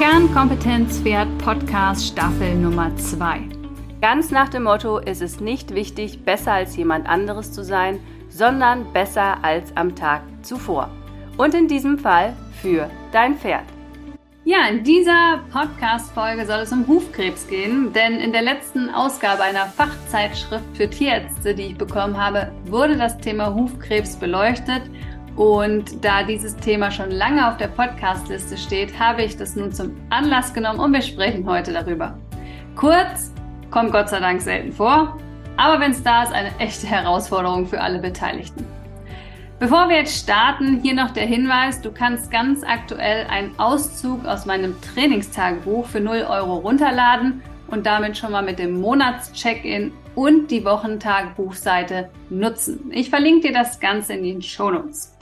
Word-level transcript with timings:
Kernkompetenz 0.00 0.98
Pferd 1.00 1.28
Podcast 1.36 2.06
Staffel 2.06 2.54
Nummer 2.54 2.96
2. 2.96 3.42
Ganz 4.00 4.30
nach 4.30 4.48
dem 4.48 4.62
Motto, 4.62 4.96
ist 4.96 5.20
es 5.20 5.40
nicht 5.40 5.74
wichtig, 5.74 6.24
besser 6.24 6.54
als 6.54 6.74
jemand 6.74 7.06
anderes 7.06 7.52
zu 7.52 7.62
sein, 7.62 8.00
sondern 8.30 8.90
besser 8.94 9.44
als 9.44 9.76
am 9.76 9.94
Tag 9.94 10.22
zuvor. 10.40 10.88
Und 11.36 11.52
in 11.52 11.68
diesem 11.68 11.98
Fall 11.98 12.34
für 12.62 12.88
dein 13.12 13.36
Pferd. 13.36 13.64
Ja, 14.46 14.66
in 14.70 14.84
dieser 14.84 15.42
Podcast-Folge 15.52 16.46
soll 16.46 16.60
es 16.60 16.72
um 16.72 16.88
Hufkrebs 16.88 17.46
gehen, 17.46 17.92
denn 17.92 18.20
in 18.20 18.32
der 18.32 18.40
letzten 18.40 18.88
Ausgabe 18.88 19.42
einer 19.42 19.66
Fachzeitschrift 19.66 20.64
für 20.72 20.88
Tierärzte, 20.88 21.54
die 21.54 21.64
ich 21.64 21.76
bekommen 21.76 22.16
habe, 22.16 22.50
wurde 22.64 22.96
das 22.96 23.18
Thema 23.18 23.54
Hufkrebs 23.54 24.16
beleuchtet. 24.16 24.80
Und 25.36 26.04
da 26.04 26.22
dieses 26.22 26.56
Thema 26.56 26.90
schon 26.90 27.10
lange 27.10 27.48
auf 27.48 27.56
der 27.56 27.68
Podcast-Liste 27.68 28.56
steht, 28.56 28.98
habe 28.98 29.22
ich 29.22 29.36
das 29.36 29.56
nun 29.56 29.72
zum 29.72 29.96
Anlass 30.10 30.52
genommen 30.52 30.80
und 30.80 30.92
wir 30.92 31.02
sprechen 31.02 31.48
heute 31.48 31.72
darüber. 31.72 32.18
Kurz, 32.76 33.32
kommt 33.70 33.92
Gott 33.92 34.08
sei 34.08 34.20
Dank 34.20 34.40
selten 34.40 34.72
vor, 34.72 35.18
aber 35.56 35.80
wenn 35.80 35.92
es 35.92 36.02
da 36.02 36.22
ist, 36.24 36.32
eine 36.32 36.50
echte 36.58 36.86
Herausforderung 36.86 37.66
für 37.66 37.80
alle 37.80 38.00
Beteiligten. 38.00 38.66
Bevor 39.60 39.90
wir 39.90 39.96
jetzt 39.96 40.18
starten, 40.18 40.80
hier 40.82 40.94
noch 40.94 41.10
der 41.10 41.26
Hinweis, 41.26 41.82
du 41.82 41.92
kannst 41.92 42.30
ganz 42.30 42.62
aktuell 42.64 43.26
einen 43.26 43.58
Auszug 43.58 44.24
aus 44.24 44.46
meinem 44.46 44.74
Trainingstagebuch 44.80 45.84
für 45.84 46.00
0 46.00 46.24
Euro 46.28 46.56
runterladen 46.56 47.42
und 47.66 47.84
damit 47.84 48.16
schon 48.16 48.32
mal 48.32 48.42
mit 48.42 48.58
dem 48.58 48.80
Monatscheck-in 48.80 49.92
und 50.14 50.50
die 50.50 50.64
Wochentagebuchseite 50.64 52.08
nutzen. 52.30 52.90
Ich 52.90 53.10
verlinke 53.10 53.48
dir 53.48 53.52
das 53.52 53.80
Ganze 53.80 54.14
in 54.14 54.24
den 54.24 54.42
Shownotes. 54.42 55.14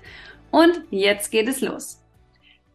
Und 0.51 0.83
jetzt 0.91 1.31
geht 1.31 1.49
es 1.49 1.61
los. 1.61 2.03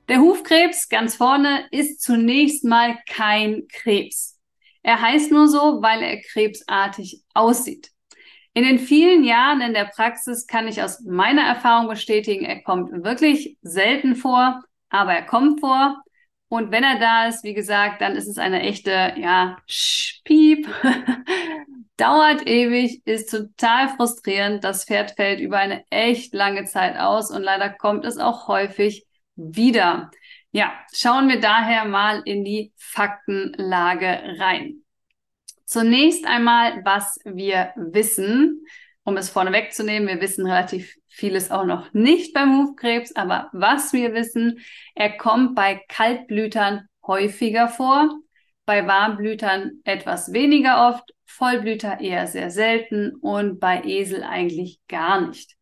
Der 0.08 0.20
Hufkrebs 0.20 0.90
ganz 0.90 1.16
vorne 1.16 1.66
ist 1.72 2.02
zunächst 2.02 2.66
mal 2.66 2.98
kein 3.08 3.68
Krebs. 3.72 4.40
Er 4.84 5.02
heißt 5.02 5.32
nur 5.32 5.48
so, 5.48 5.82
weil 5.82 6.02
er 6.04 6.22
krebsartig 6.22 7.24
aussieht. 7.34 7.90
In 8.54 8.64
den 8.64 8.80
vielen 8.80 9.24
Jahren 9.24 9.62
in 9.62 9.74
der 9.74 9.86
Praxis 9.86 10.46
kann 10.46 10.68
ich 10.68 10.82
aus 10.82 11.02
meiner 11.02 11.44
Erfahrung 11.44 11.88
bestätigen, 11.88 12.46
er 12.46 12.62
kommt 12.62 13.04
wirklich 13.04 13.58
selten 13.62 14.16
vor, 14.16 14.62
aber 14.90 15.14
er 15.14 15.26
kommt 15.26 15.60
vor. 15.60 16.03
Und 16.54 16.72
wenn 16.72 16.84
er 16.84 17.00
da 17.00 17.26
ist, 17.26 17.44
wie 17.44 17.56
gesagt, 17.56 18.00
dann 18.02 18.16
ist 18.16 18.28
es 18.28 18.38
eine 18.38 18.62
echte, 18.62 19.16
ja, 19.18 19.58
Piep. 20.24 20.68
Dauert 21.98 22.48
ewig, 22.48 23.02
ist 23.08 23.32
total 23.32 23.90
frustrierend. 23.90 24.64
Das 24.64 24.86
Pferd 24.86 25.16
fällt 25.16 25.40
über 25.40 25.58
eine 25.58 25.84
echt 25.90 26.36
lange 26.36 26.66
Zeit 26.66 26.96
aus 27.00 27.32
und 27.32 27.42
leider 27.42 27.72
kommt 27.72 28.06
es 28.06 28.20
auch 28.20 28.48
häufig 28.48 29.08
wieder. 29.36 30.12
Ja, 30.52 30.74
schauen 30.94 31.28
wir 31.28 31.40
daher 31.40 31.86
mal 31.86 32.22
in 32.24 32.46
die 32.46 32.72
Faktenlage 32.78 34.38
rein. 34.38 34.84
Zunächst 35.66 36.28
einmal, 36.28 36.86
was 36.86 37.18
wir 37.26 37.74
wissen, 37.78 38.64
um 39.04 39.18
es 39.18 39.32
vorneweg 39.32 39.74
zu 39.74 39.84
nehmen. 39.84 40.08
Wir 40.08 40.22
wissen 40.22 40.46
relativ 40.46 40.98
vieles 41.14 41.52
auch 41.52 41.66
noch 41.66 41.94
nicht 41.94 42.34
beim 42.34 42.58
Hufkrebs, 42.58 43.16
aber 43.16 43.50
was 43.54 43.94
wir 43.94 44.14
wissen, 44.14 44.60
er 44.96 45.16
kommt 45.16 45.54
bei 45.54 45.80
Kaltblütern 45.88 46.88
häufiger 47.06 47.68
vor, 47.68 48.10
bei 48.66 48.88
Warmblütern 48.88 49.82
etwas 49.84 50.34
weniger 50.34 50.90
oft, 50.90 51.14
Vollblüter 51.26 52.00
eher 52.00 52.26
sehr 52.28 52.50
selten 52.50 53.16
und 53.16 53.60
bei 53.60 53.84
Esel 53.84 54.24
eigentlich 54.24 54.80
gar 54.88 55.22
nicht. 55.22 55.56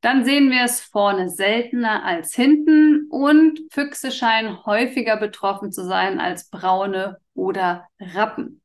Dann 0.00 0.24
sehen 0.24 0.50
wir 0.50 0.64
es 0.64 0.80
vorne 0.80 1.28
seltener 1.28 2.04
als 2.04 2.34
hinten 2.34 3.08
und 3.10 3.60
Füchse 3.70 4.10
scheinen 4.10 4.64
häufiger 4.64 5.16
betroffen 5.18 5.70
zu 5.70 5.84
sein 5.84 6.20
als 6.20 6.48
Braune 6.48 7.18
oder 7.34 7.86
Rappen. 8.00 8.62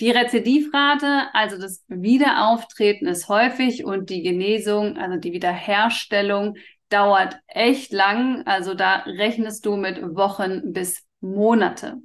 Die 0.00 0.10
Rezidivrate, 0.10 1.28
also 1.32 1.58
das 1.58 1.84
Wiederauftreten 1.88 3.06
ist 3.06 3.28
häufig 3.28 3.84
und 3.84 4.10
die 4.10 4.22
Genesung, 4.22 4.96
also 4.96 5.18
die 5.18 5.32
Wiederherstellung 5.32 6.56
dauert 6.88 7.38
echt 7.46 7.92
lang. 7.92 8.42
Also 8.46 8.74
da 8.74 9.04
rechnest 9.06 9.64
du 9.66 9.76
mit 9.76 10.00
Wochen 10.14 10.72
bis 10.72 11.04
Monate. 11.20 11.98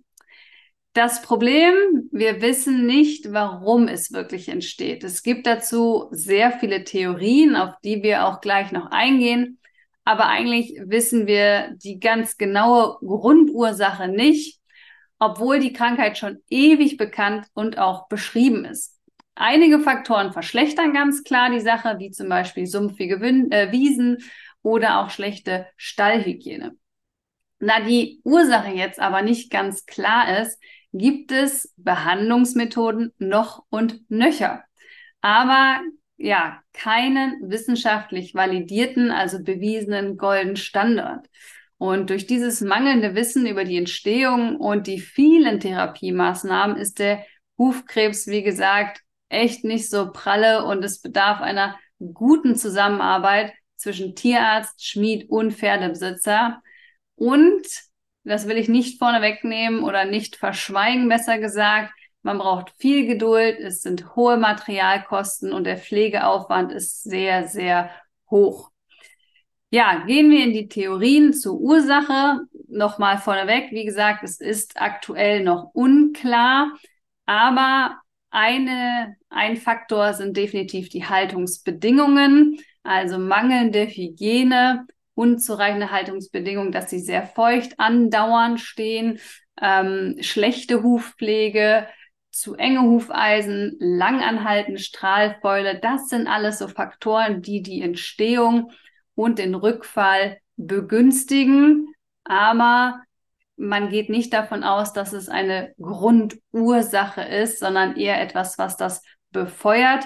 Das 0.93 1.21
Problem, 1.21 1.75
wir 2.11 2.41
wissen 2.41 2.87
nicht, 2.87 3.31
warum 3.31 3.87
es 3.87 4.11
wirklich 4.11 4.49
entsteht. 4.49 5.03
Es 5.03 5.21
gibt 5.21 5.45
dazu 5.45 6.07
sehr 6.11 6.51
viele 6.51 6.83
Theorien, 6.83 7.55
auf 7.55 7.75
die 7.83 8.01
wir 8.01 8.25
auch 8.25 8.41
gleich 8.41 8.71
noch 8.71 8.89
eingehen. 8.89 9.59
Aber 10.05 10.27
eigentlich 10.27 10.73
wissen 10.85 11.27
wir 11.27 11.75
die 11.83 11.99
ganz 11.99 12.37
genaue 12.37 12.97
Grundursache 13.05 14.07
nicht 14.07 14.59
obwohl 15.19 15.59
die 15.59 15.73
Krankheit 15.73 16.17
schon 16.17 16.39
ewig 16.49 16.97
bekannt 16.97 17.47
und 17.53 17.77
auch 17.77 18.07
beschrieben 18.07 18.65
ist. 18.65 18.97
Einige 19.35 19.79
Faktoren 19.79 20.33
verschlechtern 20.33 20.93
ganz 20.93 21.23
klar 21.23 21.51
die 21.51 21.59
Sache, 21.59 21.97
wie 21.99 22.11
zum 22.11 22.27
Beispiel 22.29 22.65
sumpfige 22.65 23.21
Win 23.21 23.51
äh, 23.51 23.71
Wiesen 23.71 24.17
oder 24.63 24.99
auch 24.99 25.09
schlechte 25.09 25.67
Stallhygiene. 25.75 26.75
Da 27.59 27.79
die 27.81 28.19
Ursache 28.23 28.71
jetzt 28.71 28.99
aber 28.99 29.21
nicht 29.21 29.51
ganz 29.51 29.85
klar 29.85 30.41
ist, 30.41 30.59
gibt 30.93 31.31
es 31.31 31.73
Behandlungsmethoden 31.77 33.13
noch 33.17 33.63
und 33.69 34.09
nöcher. 34.09 34.63
Aber 35.21 35.81
ja, 36.17 36.61
keinen 36.73 37.49
wissenschaftlich 37.49 38.33
validierten, 38.33 39.11
also 39.11 39.43
bewiesenen 39.43 40.17
Golden 40.17 40.55
Standard. 40.55 41.27
Und 41.77 42.09
durch 42.09 42.25
dieses 42.25 42.61
mangelnde 42.61 43.13
Wissen 43.13 43.45
über 43.45 43.63
die 43.63 43.77
Entstehung 43.77 44.57
und 44.57 44.87
die 44.87 44.99
vielen 44.99 45.59
Therapiemaßnahmen 45.59 46.75
ist 46.77 46.99
der 46.99 47.23
Hufkrebs, 47.57 48.27
wie 48.27 48.43
gesagt, 48.43 49.01
echt 49.29 49.63
nicht 49.63 49.89
so 49.89 50.11
pralle 50.11 50.65
und 50.65 50.83
es 50.83 51.01
bedarf 51.01 51.41
einer 51.41 51.77
guten 52.13 52.55
Zusammenarbeit 52.55 53.53
zwischen 53.75 54.15
Tierarzt, 54.15 54.83
Schmied 54.83 55.29
und 55.29 55.53
Pferdebesitzer. 55.53 56.61
Und, 57.15 57.65
das 58.23 58.47
will 58.47 58.57
ich 58.57 58.69
nicht 58.69 58.99
vorne 58.99 59.21
wegnehmen 59.21 59.83
oder 59.83 60.05
nicht 60.05 60.35
verschweigen, 60.35 61.09
besser 61.09 61.37
gesagt, 61.39 61.93
man 62.23 62.39
braucht 62.39 62.73
viel 62.77 63.07
Geduld, 63.07 63.59
es 63.59 63.81
sind 63.81 64.15
hohe 64.15 64.37
Materialkosten 64.37 65.53
und 65.53 65.63
der 65.63 65.77
Pflegeaufwand 65.77 66.73
ist 66.73 67.03
sehr, 67.03 67.47
sehr 67.47 67.89
hoch. 68.29 68.71
Ja, 69.69 70.05
gehen 70.05 70.31
wir 70.31 70.43
in 70.43 70.53
die 70.53 70.69
Theorien 70.69 71.33
zur 71.33 71.59
Ursache. 71.59 72.41
Nochmal 72.69 73.17
vorneweg, 73.17 73.71
wie 73.71 73.85
gesagt, 73.85 74.23
es 74.23 74.39
ist 74.39 74.79
aktuell 74.79 75.43
noch 75.43 75.71
unklar, 75.73 76.73
aber 77.25 77.97
eine, 78.29 79.15
ein 79.29 79.57
Faktor 79.57 80.13
sind 80.13 80.37
definitiv 80.37 80.89
die 80.89 81.05
Haltungsbedingungen, 81.05 82.59
also 82.83 83.17
mangelnde 83.17 83.87
Hygiene, 83.87 84.85
unzureichende 85.15 85.91
Haltungsbedingungen, 85.91 86.71
dass 86.71 86.89
sie 86.89 86.99
sehr 86.99 87.23
feucht 87.23 87.79
andauernd 87.79 88.59
stehen, 88.61 89.19
ähm, 89.61 90.15
schlechte 90.21 90.83
Hufpflege, 90.83 91.87
zu 92.31 92.55
enge 92.55 92.81
Hufeisen, 92.81 93.75
langanhaltende 93.79 94.79
Strahlfäule, 94.79 95.79
das 95.79 96.07
sind 96.07 96.27
alles 96.27 96.59
so 96.59 96.67
Faktoren, 96.67 97.41
die 97.41 97.63
die 97.63 97.81
Entstehung 97.81 98.71
und 99.17 99.39
den 99.39 99.55
Rückfall 99.55 100.37
begünstigen. 100.57 101.93
Aber 102.23 103.01
man 103.57 103.89
geht 103.89 104.09
nicht 104.09 104.31
davon 104.31 104.63
aus, 104.63 104.93
dass 104.93 105.11
es 105.11 105.27
eine 105.27 105.73
Grundursache 105.81 107.23
ist, 107.23 107.59
sondern 107.59 107.95
eher 107.95 108.21
etwas, 108.21 108.59
was 108.59 108.77
das 108.77 109.01
befeuert. 109.31 110.05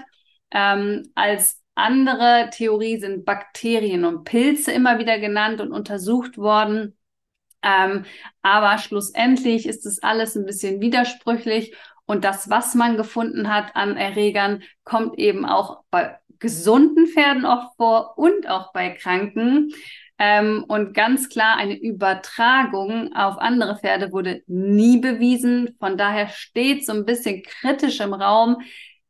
Ähm, 0.51 1.11
als 1.13 1.61
andere 1.75 2.49
Theorie 2.53 2.99
sind 2.99 3.25
Bakterien 3.25 4.05
und 4.05 4.23
Pilze 4.23 4.72
immer 4.72 4.97
wieder 4.97 5.19
genannt 5.19 5.59
und 5.59 5.73
untersucht 5.73 6.37
worden. 6.37 6.97
Ähm, 7.63 8.05
aber 8.41 8.78
schlussendlich 8.78 9.67
ist 9.67 9.85
es 9.85 10.02
alles 10.02 10.35
ein 10.35 10.46
bisschen 10.46 10.79
widersprüchlich 10.79 11.75
und 12.05 12.23
das, 12.23 12.49
was 12.49 12.75
man 12.75 12.97
gefunden 12.97 13.53
hat 13.53 13.75
an 13.75 13.96
Erregern, 13.96 14.63
kommt 14.84 15.17
eben 15.17 15.46
auch 15.46 15.84
bei 15.91 16.17
gesunden 16.41 17.08
Pferden 17.08 17.46
oft 17.46 17.78
vor 17.78 18.17
und 18.17 18.49
auch 18.49 18.73
bei 18.73 18.90
Kranken. 18.90 19.72
Ähm, 20.20 20.66
und 20.67 20.93
ganz 20.93 21.29
klar, 21.29 21.58
eine 21.58 21.79
Übertragung 21.79 23.14
auf 23.14 23.38
andere 23.38 23.78
Pferde 23.78 24.11
wurde 24.11 24.43
nie 24.47 24.97
bewiesen. 24.97 25.76
Von 25.79 25.97
daher 25.97 26.28
steht 26.28 26.85
so 26.85 26.91
ein 26.91 27.05
bisschen 27.05 27.43
kritisch 27.43 28.02
im 28.02 28.14
Raum. 28.14 28.58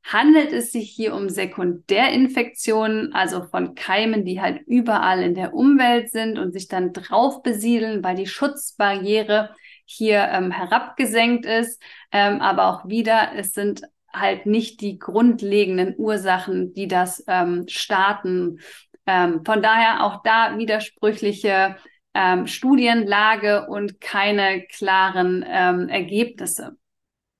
Handelt 0.03 0.51
es 0.51 0.71
sich 0.71 0.89
hier 0.89 1.13
um 1.13 1.29
Sekundärinfektionen, 1.29 3.13
also 3.13 3.43
von 3.43 3.75
Keimen, 3.75 4.25
die 4.25 4.41
halt 4.41 4.61
überall 4.67 5.21
in 5.21 5.35
der 5.35 5.53
Umwelt 5.53 6.11
sind 6.11 6.39
und 6.39 6.53
sich 6.53 6.67
dann 6.67 6.93
drauf 6.93 7.43
besiedeln, 7.43 8.03
weil 8.03 8.15
die 8.15 8.25
Schutzbarriere 8.25 9.53
hier 9.85 10.29
ähm, 10.31 10.51
herabgesenkt 10.51 11.45
ist. 11.45 11.81
Ähm, 12.11 12.41
aber 12.41 12.67
auch 12.67 12.87
wieder, 12.87 13.33
es 13.35 13.53
sind 13.53 13.81
halt 14.13 14.45
nicht 14.45 14.81
die 14.81 14.99
grundlegenden 14.99 15.95
Ursachen, 15.97 16.73
die 16.73 16.87
das 16.87 17.23
ähm, 17.27 17.65
starten. 17.67 18.59
Ähm, 19.05 19.43
von 19.45 19.61
daher 19.61 20.03
auch 20.03 20.21
da 20.23 20.57
widersprüchliche 20.57 21.75
ähm, 22.13 22.47
Studienlage 22.47 23.67
und 23.67 24.01
keine 24.01 24.63
klaren 24.67 25.45
ähm, 25.47 25.89
Ergebnisse. 25.89 26.77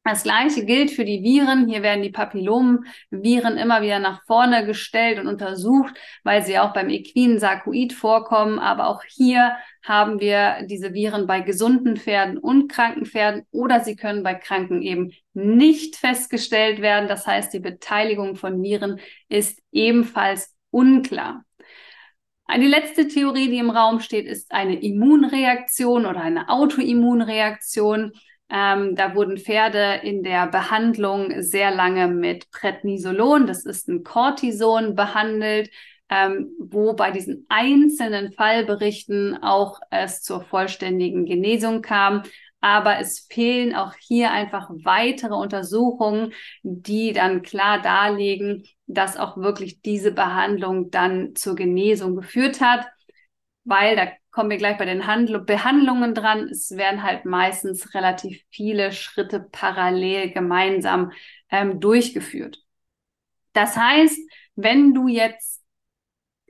Das 0.03 0.23
gleiche 0.23 0.65
gilt 0.65 0.89
für 0.89 1.05
die 1.05 1.21
Viren. 1.21 1.67
Hier 1.67 1.83
werden 1.83 2.01
die 2.01 2.09
Papillomviren 2.09 3.57
immer 3.57 3.83
wieder 3.83 3.99
nach 3.99 4.23
vorne 4.25 4.65
gestellt 4.65 5.19
und 5.19 5.27
untersucht, 5.27 5.93
weil 6.23 6.43
sie 6.43 6.57
auch 6.57 6.73
beim 6.73 6.89
equinen 6.89 7.37
Sarkoid 7.37 7.93
vorkommen. 7.93 8.57
Aber 8.57 8.87
auch 8.87 9.03
hier 9.03 9.55
haben 9.83 10.19
wir 10.19 10.65
diese 10.65 10.93
Viren 10.93 11.27
bei 11.27 11.41
gesunden 11.41 11.97
Pferden 11.97 12.39
und 12.39 12.67
kranken 12.67 13.05
Pferden 13.05 13.43
oder 13.51 13.81
sie 13.81 13.95
können 13.95 14.23
bei 14.23 14.33
Kranken 14.33 14.81
eben 14.81 15.11
nicht 15.33 15.97
festgestellt 15.97 16.81
werden. 16.81 17.07
Das 17.07 17.27
heißt, 17.27 17.53
die 17.53 17.59
Beteiligung 17.59 18.35
von 18.35 18.63
Viren 18.63 18.99
ist 19.29 19.61
ebenfalls 19.71 20.55
unklar. 20.71 21.45
Die 22.57 22.67
letzte 22.67 23.07
Theorie, 23.07 23.49
die 23.49 23.59
im 23.59 23.69
Raum 23.69 24.01
steht, 24.01 24.25
ist 24.25 24.51
eine 24.51 24.81
Immunreaktion 24.81 26.05
oder 26.05 26.21
eine 26.21 26.49
Autoimmunreaktion. 26.49 28.11
Ähm, 28.53 28.95
da 28.95 29.15
wurden 29.15 29.37
Pferde 29.37 30.01
in 30.03 30.23
der 30.23 30.45
Behandlung 30.47 31.41
sehr 31.41 31.71
lange 31.71 32.07
mit 32.09 32.51
Prednisolon, 32.51 33.47
das 33.47 33.65
ist 33.65 33.87
ein 33.87 34.03
Cortison, 34.03 34.93
behandelt, 34.93 35.69
ähm, 36.09 36.51
wo 36.59 36.93
bei 36.93 37.11
diesen 37.11 37.45
einzelnen 37.47 38.33
Fallberichten 38.33 39.41
auch 39.41 39.79
es 39.89 40.21
zur 40.21 40.41
vollständigen 40.41 41.25
Genesung 41.25 41.81
kam. 41.81 42.23
Aber 42.59 42.99
es 42.99 43.25
fehlen 43.31 43.73
auch 43.73 43.93
hier 43.99 44.31
einfach 44.31 44.69
weitere 44.83 45.33
Untersuchungen, 45.33 46.33
die 46.61 47.13
dann 47.13 47.41
klar 47.41 47.81
darlegen, 47.81 48.65
dass 48.85 49.17
auch 49.17 49.37
wirklich 49.37 49.81
diese 49.81 50.11
Behandlung 50.11 50.91
dann 50.91 51.35
zur 51.35 51.55
Genesung 51.55 52.15
geführt 52.17 52.61
hat, 52.61 52.85
weil 53.63 53.95
da 53.95 54.07
kommen 54.31 54.49
wir 54.49 54.57
gleich 54.57 54.77
bei 54.77 54.85
den 54.85 55.07
Handl 55.07 55.39
Behandlungen 55.39 56.13
dran. 56.13 56.47
Es 56.49 56.71
werden 56.77 57.03
halt 57.03 57.25
meistens 57.25 57.93
relativ 57.93 58.41
viele 58.49 58.91
Schritte 58.91 59.39
parallel 59.51 60.31
gemeinsam 60.31 61.11
ähm, 61.49 61.79
durchgeführt. 61.79 62.63
Das 63.53 63.75
heißt, 63.75 64.17
wenn 64.55 64.93
du 64.93 65.07
jetzt 65.07 65.61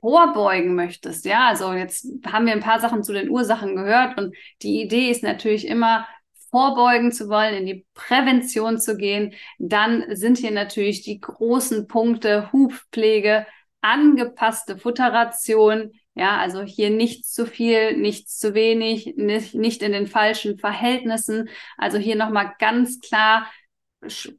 vorbeugen 0.00 0.74
möchtest, 0.74 1.24
ja, 1.26 1.48
also 1.48 1.72
jetzt 1.72 2.06
haben 2.26 2.46
wir 2.46 2.52
ein 2.52 2.60
paar 2.60 2.80
Sachen 2.80 3.02
zu 3.04 3.12
den 3.12 3.30
Ursachen 3.30 3.76
gehört 3.76 4.18
und 4.18 4.34
die 4.62 4.82
Idee 4.82 5.10
ist 5.10 5.22
natürlich 5.22 5.66
immer, 5.66 6.06
vorbeugen 6.52 7.12
zu 7.12 7.28
wollen, 7.28 7.54
in 7.54 7.66
die 7.66 7.86
Prävention 7.94 8.78
zu 8.78 8.96
gehen, 8.96 9.32
dann 9.58 10.04
sind 10.14 10.38
hier 10.38 10.50
natürlich 10.50 11.02
die 11.02 11.18
großen 11.18 11.88
Punkte 11.88 12.52
Hufpflege, 12.52 13.46
angepasste 13.80 14.76
Futteration, 14.76 15.92
ja, 16.14 16.36
also 16.36 16.62
hier 16.62 16.90
nichts 16.90 17.32
zu 17.32 17.46
viel, 17.46 17.96
nichts 17.96 18.38
zu 18.38 18.54
wenig, 18.54 19.14
nicht, 19.16 19.54
nicht 19.54 19.82
in 19.82 19.92
den 19.92 20.06
falschen 20.06 20.58
Verhältnissen. 20.58 21.48
Also 21.78 21.98
hier 21.98 22.16
nochmal 22.16 22.52
ganz 22.58 23.00
klar, 23.00 23.46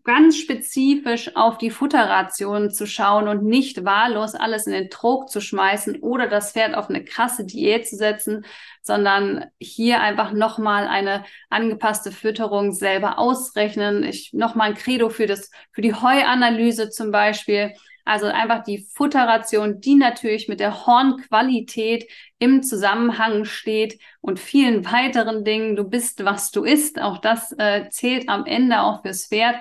ganz 0.04 0.38
spezifisch 0.38 1.36
auf 1.36 1.58
die 1.58 1.70
Futterration 1.72 2.70
zu 2.70 2.86
schauen 2.86 3.28
und 3.28 3.44
nicht 3.44 3.86
wahllos 3.86 4.36
alles 4.36 4.68
in 4.68 4.74
den 4.74 4.90
Trog 4.90 5.30
zu 5.30 5.40
schmeißen 5.40 6.02
oder 6.02 6.28
das 6.28 6.52
Pferd 6.52 6.76
auf 6.76 6.90
eine 6.90 7.04
krasse 7.04 7.46
Diät 7.46 7.88
zu 7.88 7.96
setzen, 7.96 8.46
sondern 8.82 9.46
hier 9.60 10.02
einfach 10.02 10.34
nochmal 10.34 10.88
eine 10.88 11.24
angepasste 11.50 12.12
Fütterung 12.12 12.74
selber 12.74 13.18
ausrechnen. 13.18 14.04
Ich 14.04 14.34
nochmal 14.34 14.70
ein 14.70 14.76
Credo 14.76 15.10
für 15.10 15.28
das, 15.28 15.50
für 15.72 15.82
die 15.82 15.94
Heuanalyse 15.94 16.90
zum 16.90 17.12
Beispiel 17.12 17.74
also 18.06 18.26
einfach 18.26 18.64
die 18.64 18.86
Futterration, 18.94 19.80
die 19.80 19.96
natürlich 19.96 20.48
mit 20.48 20.60
der 20.60 20.86
Hornqualität 20.86 22.10
im 22.38 22.62
Zusammenhang 22.62 23.46
steht 23.46 24.00
und 24.20 24.40
vielen 24.40 24.86
weiteren 24.86 25.44
Dingen. 25.46 25.76
Du 25.76 25.86
bist, 25.86 26.26
was 26.26 26.52
du 26.52 26.64
isst. 26.64 27.02
Auch 27.02 27.20
das 27.20 27.54
äh, 27.58 27.90
zählt 27.90 28.28
am 28.28 28.46
Ende 28.46 28.82
auch 28.82 29.02
fürs 29.02 29.28
Pferd, 29.28 29.56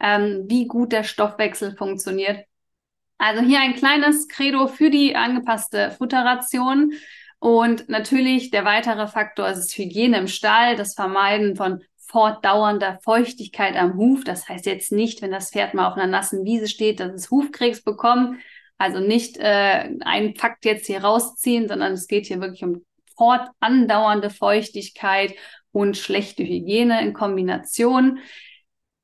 ähm, 0.00 0.44
wie 0.48 0.66
gut 0.66 0.92
der 0.92 1.04
Stoffwechsel 1.04 1.76
funktioniert. 1.76 2.44
Also 3.18 3.42
hier 3.42 3.60
ein 3.60 3.74
kleines 3.74 4.28
Credo 4.28 4.66
für 4.66 4.90
die 4.90 5.14
angepasste 5.14 5.92
Futterration. 5.92 6.92
Und 7.38 7.88
natürlich 7.88 8.50
der 8.50 8.64
weitere 8.64 9.06
Faktor 9.06 9.48
ist 9.48 9.76
Hygiene 9.76 10.18
im 10.18 10.26
Stall, 10.26 10.74
das 10.74 10.94
Vermeiden 10.94 11.54
von 11.54 11.82
fortdauernder 12.16 12.98
Feuchtigkeit 13.04 13.76
am 13.76 13.98
Huf. 13.98 14.24
Das 14.24 14.48
heißt 14.48 14.64
jetzt 14.64 14.90
nicht, 14.90 15.20
wenn 15.20 15.32
das 15.32 15.50
Pferd 15.50 15.74
mal 15.74 15.86
auf 15.86 15.98
einer 15.98 16.06
nassen 16.06 16.46
Wiese 16.46 16.66
steht, 16.66 16.98
dass 16.98 17.12
es 17.12 17.30
Hufkrebs 17.30 17.82
bekommt. 17.82 18.40
Also 18.78 19.00
nicht 19.00 19.36
äh, 19.36 19.90
einen 20.00 20.34
Fakt 20.34 20.64
jetzt 20.64 20.86
hier 20.86 21.04
rausziehen, 21.04 21.68
sondern 21.68 21.92
es 21.92 22.06
geht 22.06 22.24
hier 22.24 22.40
wirklich 22.40 22.64
um 22.64 22.86
fortandauernde 23.18 24.30
Feuchtigkeit 24.30 25.34
und 25.72 25.98
schlechte 25.98 26.42
Hygiene 26.42 27.02
in 27.02 27.12
Kombination. 27.12 28.20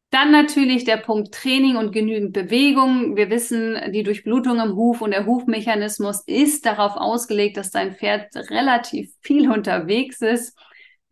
Dann 0.09 0.33
natürlich 0.33 0.85
der 0.85 0.97
Punkt 0.97 1.35
Training 1.35 1.77
und 1.77 1.93
genügend 1.93 2.33
Bewegung. 2.33 3.15
Wir 3.15 3.29
wissen, 3.29 3.93
die 3.93 4.05
Durchblutung 4.05 4.59
im 4.59 4.75
Huf 4.75 5.03
und 5.03 5.11
der 5.11 5.27
Hufmechanismus 5.27 6.23
ist 6.27 6.65
darauf 6.65 6.97
ausgelegt, 6.97 7.59
dass 7.59 7.71
dein 7.71 7.95
Pferd 7.95 8.35
relativ 8.49 9.13
viel 9.21 9.51
unterwegs 9.53 10.23
ist. 10.23 10.57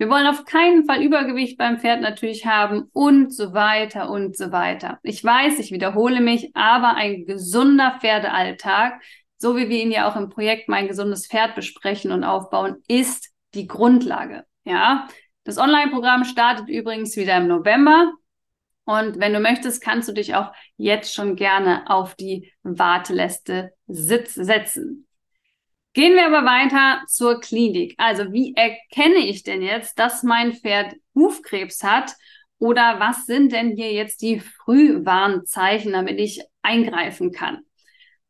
Wir 0.01 0.09
wollen 0.09 0.27
auf 0.27 0.47
keinen 0.47 0.87
Fall 0.87 1.03
Übergewicht 1.03 1.59
beim 1.59 1.79
Pferd 1.79 2.01
natürlich 2.01 2.47
haben 2.47 2.89
und 2.95 3.35
so 3.35 3.53
weiter 3.53 4.09
und 4.09 4.35
so 4.35 4.51
weiter. 4.51 4.99
Ich 5.03 5.23
weiß, 5.23 5.59
ich 5.59 5.73
wiederhole 5.73 6.23
mich, 6.23 6.57
aber 6.57 6.95
ein 6.95 7.27
gesunder 7.27 7.99
Pferdealltag, 8.01 9.03
so 9.37 9.59
wie 9.59 9.69
wir 9.69 9.77
ihn 9.77 9.91
ja 9.91 10.11
auch 10.11 10.17
im 10.17 10.31
Projekt 10.31 10.71
Mein 10.71 10.89
gesundes 10.89 11.27
Pferd 11.27 11.55
besprechen 11.55 12.13
und 12.13 12.25
aufbauen, 12.25 12.77
ist 12.89 13.29
die 13.53 13.67
Grundlage. 13.67 14.47
Ja, 14.65 15.07
das 15.45 15.59
Online-Programm 15.59 16.25
startet 16.25 16.71
übrigens 16.71 17.15
wieder 17.19 17.37
im 17.37 17.49
November. 17.49 18.11
Und 18.87 19.21
wenn 19.21 19.35
du 19.35 19.41
möchtest, 19.41 19.83
kannst 19.83 20.09
du 20.09 20.15
dich 20.15 20.35
auch 20.35 20.51
jetzt 20.79 21.13
schon 21.13 21.37
gerne 21.37 21.83
auf 21.91 22.15
die 22.15 22.51
Warteliste 22.63 23.75
setzen. 23.87 25.07
Gehen 25.93 26.15
wir 26.15 26.27
aber 26.27 26.47
weiter 26.47 27.03
zur 27.09 27.41
Klinik. 27.41 27.95
Also 27.99 28.33
wie 28.33 28.55
erkenne 28.55 29.27
ich 29.27 29.43
denn 29.43 29.61
jetzt, 29.63 29.99
dass 29.99 30.23
mein 30.23 30.53
Pferd 30.53 30.95
Hufkrebs 31.15 31.83
hat? 31.83 32.13
Oder 32.59 33.01
was 33.01 33.27
sind 33.27 33.53
denn 33.53 33.75
hier 33.75 33.93
jetzt 33.93 34.23
die 34.23 34.39
Frühwarnzeichen, 34.39 35.93
damit 35.93 36.21
ich 36.21 36.43
eingreifen 36.63 37.33
kann? 37.33 37.61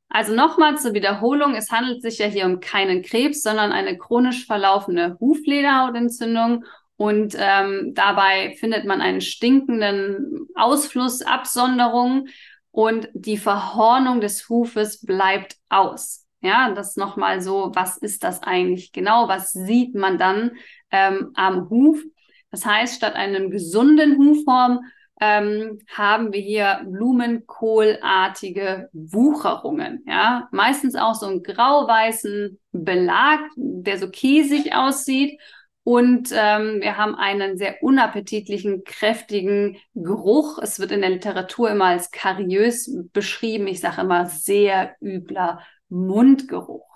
Also 0.09 0.35
nochmal 0.35 0.77
zur 0.79 0.95
Wiederholung, 0.95 1.55
es 1.55 1.71
handelt 1.71 2.03
sich 2.03 2.19
ja 2.19 2.27
hier 2.27 2.47
um 2.47 2.59
keinen 2.61 3.03
Krebs, 3.03 3.43
sondern 3.43 3.71
eine 3.71 3.97
chronisch 3.97 4.45
verlaufende 4.47 5.17
Huflederhautentzündung 5.21 6.65
und 6.97 7.37
ähm, 7.39 7.93
dabei 7.95 8.57
findet 8.59 8.85
man 8.85 9.01
einen 9.01 9.21
stinkenden 9.21 10.49
Ausfluss, 10.55 11.23
Absonderung 11.23 12.27
und 12.73 13.09
die 13.15 13.39
Verhornung 13.39 14.21
des 14.21 14.49
Hufes 14.49 15.01
bleibt 15.01 15.57
aus. 15.69 16.20
Ja, 16.43 16.73
das 16.73 16.97
nochmal 16.97 17.43
so, 17.43 17.71
was 17.75 17.99
ist 17.99 18.25
das 18.25 18.43
eigentlich 18.43 18.93
genau? 18.93 19.29
Was 19.29 19.53
sieht 19.53 19.95
man 19.95 20.19
dann 20.19 20.53
ähm, 20.91 21.33
am 21.35 21.69
Huf? 21.69 22.03
Das 22.51 22.65
heißt, 22.65 22.97
statt 22.97 23.15
einem 23.15 23.51
gesunden 23.51 24.19
Hufform 24.19 24.81
ähm, 25.21 25.79
haben 25.95 26.33
wir 26.33 26.41
hier 26.41 26.81
blumenkohlartige 26.87 28.89
Wucherungen. 28.93 30.03
Ja, 30.07 30.49
meistens 30.51 30.95
auch 30.95 31.15
so 31.15 31.27
einen 31.27 31.43
grau-weißen 31.43 32.59
Belag, 32.73 33.41
der 33.57 33.99
so 33.99 34.09
käsig 34.09 34.75
aussieht. 34.75 35.39
Und 35.83 36.31
ähm, 36.33 36.81
wir 36.81 36.97
haben 36.97 37.15
einen 37.15 37.59
sehr 37.59 37.83
unappetitlichen, 37.83 38.85
kräftigen 38.85 39.77
Geruch. 39.95 40.59
Es 40.59 40.79
wird 40.79 40.93
in 40.93 41.01
der 41.01 41.11
Literatur 41.11 41.71
immer 41.71 41.87
als 41.87 42.11
kariös 42.11 42.91
beschrieben. 43.13 43.67
Ich 43.67 43.81
sage 43.81 44.03
immer 44.03 44.27
sehr 44.27 44.95
übler 45.03 45.61
Mundgeruch. 45.91 46.87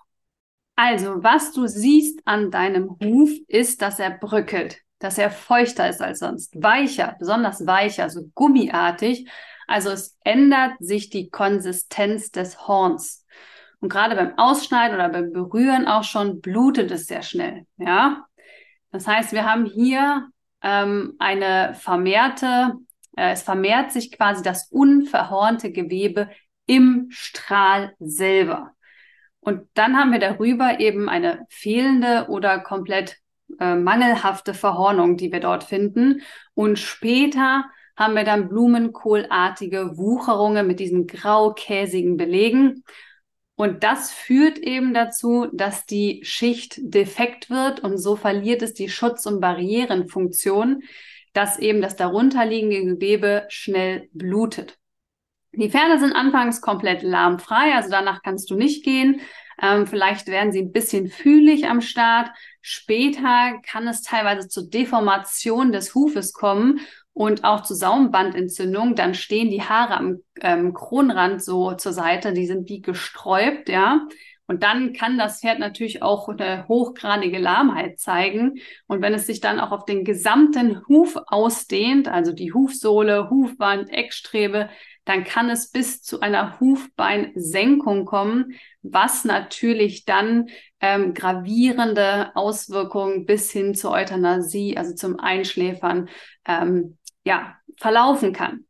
Also, 0.76 1.22
was 1.22 1.52
du 1.52 1.66
siehst 1.66 2.20
an 2.24 2.50
deinem 2.50 2.96
Huf, 3.02 3.30
ist, 3.46 3.82
dass 3.82 3.98
er 3.98 4.10
bröckelt, 4.10 4.78
dass 4.98 5.18
er 5.18 5.30
feuchter 5.30 5.88
ist 5.88 6.02
als 6.02 6.18
sonst, 6.18 6.60
weicher, 6.60 7.14
besonders 7.18 7.66
weicher, 7.66 8.10
so 8.10 8.22
gummiartig. 8.34 9.28
Also 9.66 9.90
es 9.90 10.18
ändert 10.24 10.72
sich 10.80 11.10
die 11.10 11.30
Konsistenz 11.30 12.30
des 12.30 12.66
Horns. 12.66 13.24
Und 13.80 13.88
gerade 13.88 14.16
beim 14.16 14.36
Ausschneiden 14.38 14.96
oder 14.96 15.08
beim 15.10 15.32
Berühren 15.32 15.86
auch 15.86 16.04
schon 16.04 16.40
blutet 16.40 16.90
es 16.90 17.06
sehr 17.06 17.22
schnell. 17.22 17.66
Ja, 17.76 18.24
das 18.90 19.06
heißt, 19.06 19.32
wir 19.32 19.44
haben 19.44 19.66
hier 19.66 20.28
ähm, 20.62 21.14
eine 21.18 21.74
vermehrte, 21.74 22.74
äh, 23.16 23.32
es 23.32 23.42
vermehrt 23.42 23.92
sich 23.92 24.10
quasi 24.10 24.42
das 24.42 24.68
unverhornte 24.70 25.70
Gewebe 25.70 26.30
im 26.66 27.08
Strahl 27.10 27.94
selber. 27.98 28.72
Und 29.44 29.68
dann 29.74 29.96
haben 29.96 30.10
wir 30.10 30.18
darüber 30.18 30.80
eben 30.80 31.08
eine 31.08 31.46
fehlende 31.50 32.26
oder 32.30 32.58
komplett 32.60 33.18
äh, 33.60 33.74
mangelhafte 33.76 34.54
Verhornung, 34.54 35.18
die 35.18 35.30
wir 35.30 35.40
dort 35.40 35.64
finden. 35.64 36.22
Und 36.54 36.78
später 36.78 37.66
haben 37.96 38.14
wir 38.14 38.24
dann 38.24 38.48
blumenkohlartige 38.48 39.96
Wucherungen 39.98 40.66
mit 40.66 40.80
diesen 40.80 41.06
graukäsigen 41.06 42.16
Belegen. 42.16 42.84
Und 43.54 43.84
das 43.84 44.10
führt 44.10 44.58
eben 44.58 44.94
dazu, 44.94 45.46
dass 45.52 45.84
die 45.86 46.20
Schicht 46.24 46.78
defekt 46.80 47.50
wird 47.50 47.80
und 47.80 47.98
so 47.98 48.16
verliert 48.16 48.62
es 48.62 48.72
die 48.74 48.88
Schutz- 48.88 49.26
und 49.26 49.40
Barrierenfunktion, 49.40 50.82
dass 51.34 51.58
eben 51.58 51.82
das 51.82 51.96
darunterliegende 51.96 52.96
Gewebe 52.96 53.44
schnell 53.48 54.08
blutet. 54.12 54.78
Die 55.56 55.70
Pferde 55.70 55.98
sind 55.98 56.12
anfangs 56.12 56.60
komplett 56.60 57.02
lahmfrei, 57.02 57.74
also 57.74 57.90
danach 57.90 58.22
kannst 58.22 58.50
du 58.50 58.56
nicht 58.56 58.84
gehen. 58.84 59.20
Ähm, 59.60 59.86
vielleicht 59.86 60.26
werden 60.26 60.52
sie 60.52 60.60
ein 60.60 60.72
bisschen 60.72 61.08
fühlig 61.08 61.68
am 61.68 61.80
Start. 61.80 62.30
Später 62.60 63.60
kann 63.66 63.86
es 63.86 64.02
teilweise 64.02 64.48
zur 64.48 64.68
Deformation 64.68 65.70
des 65.70 65.94
Hufes 65.94 66.32
kommen 66.32 66.80
und 67.12 67.44
auch 67.44 67.62
zu 67.62 67.74
Saumbandentzündung. 67.74 68.96
Dann 68.96 69.14
stehen 69.14 69.50
die 69.50 69.62
Haare 69.62 69.96
am 69.96 70.18
ähm, 70.40 70.74
Kronrand 70.74 71.42
so 71.42 71.74
zur 71.74 71.92
Seite, 71.92 72.32
die 72.32 72.46
sind 72.46 72.68
wie 72.68 72.82
gesträubt, 72.82 73.68
ja. 73.68 74.06
Und 74.46 74.62
dann 74.62 74.92
kann 74.92 75.16
das 75.16 75.40
Pferd 75.40 75.58
natürlich 75.58 76.02
auch 76.02 76.28
eine 76.28 76.68
hochgradige 76.68 77.38
Lahmheit 77.38 77.98
zeigen. 77.98 78.58
Und 78.86 79.00
wenn 79.00 79.14
es 79.14 79.26
sich 79.26 79.40
dann 79.40 79.58
auch 79.58 79.72
auf 79.72 79.86
den 79.86 80.04
gesamten 80.04 80.86
Huf 80.86 81.16
ausdehnt, 81.28 82.08
also 82.08 82.32
die 82.32 82.52
Hufsohle, 82.52 83.30
Hufband, 83.30 83.88
Eckstrebe, 83.90 84.68
dann 85.04 85.24
kann 85.24 85.50
es 85.50 85.70
bis 85.70 86.02
zu 86.02 86.20
einer 86.20 86.58
Hufbeinsenkung 86.60 88.04
kommen, 88.04 88.54
was 88.82 89.24
natürlich 89.24 90.04
dann 90.04 90.48
ähm, 90.80 91.14
gravierende 91.14 92.34
Auswirkungen 92.34 93.26
bis 93.26 93.50
hin 93.50 93.74
zur 93.74 93.92
Euthanasie, 93.92 94.76
also 94.76 94.94
zum 94.94 95.20
Einschläfern, 95.20 96.08
ähm, 96.46 96.98
ja, 97.24 97.56
verlaufen 97.76 98.32
kann. 98.32 98.66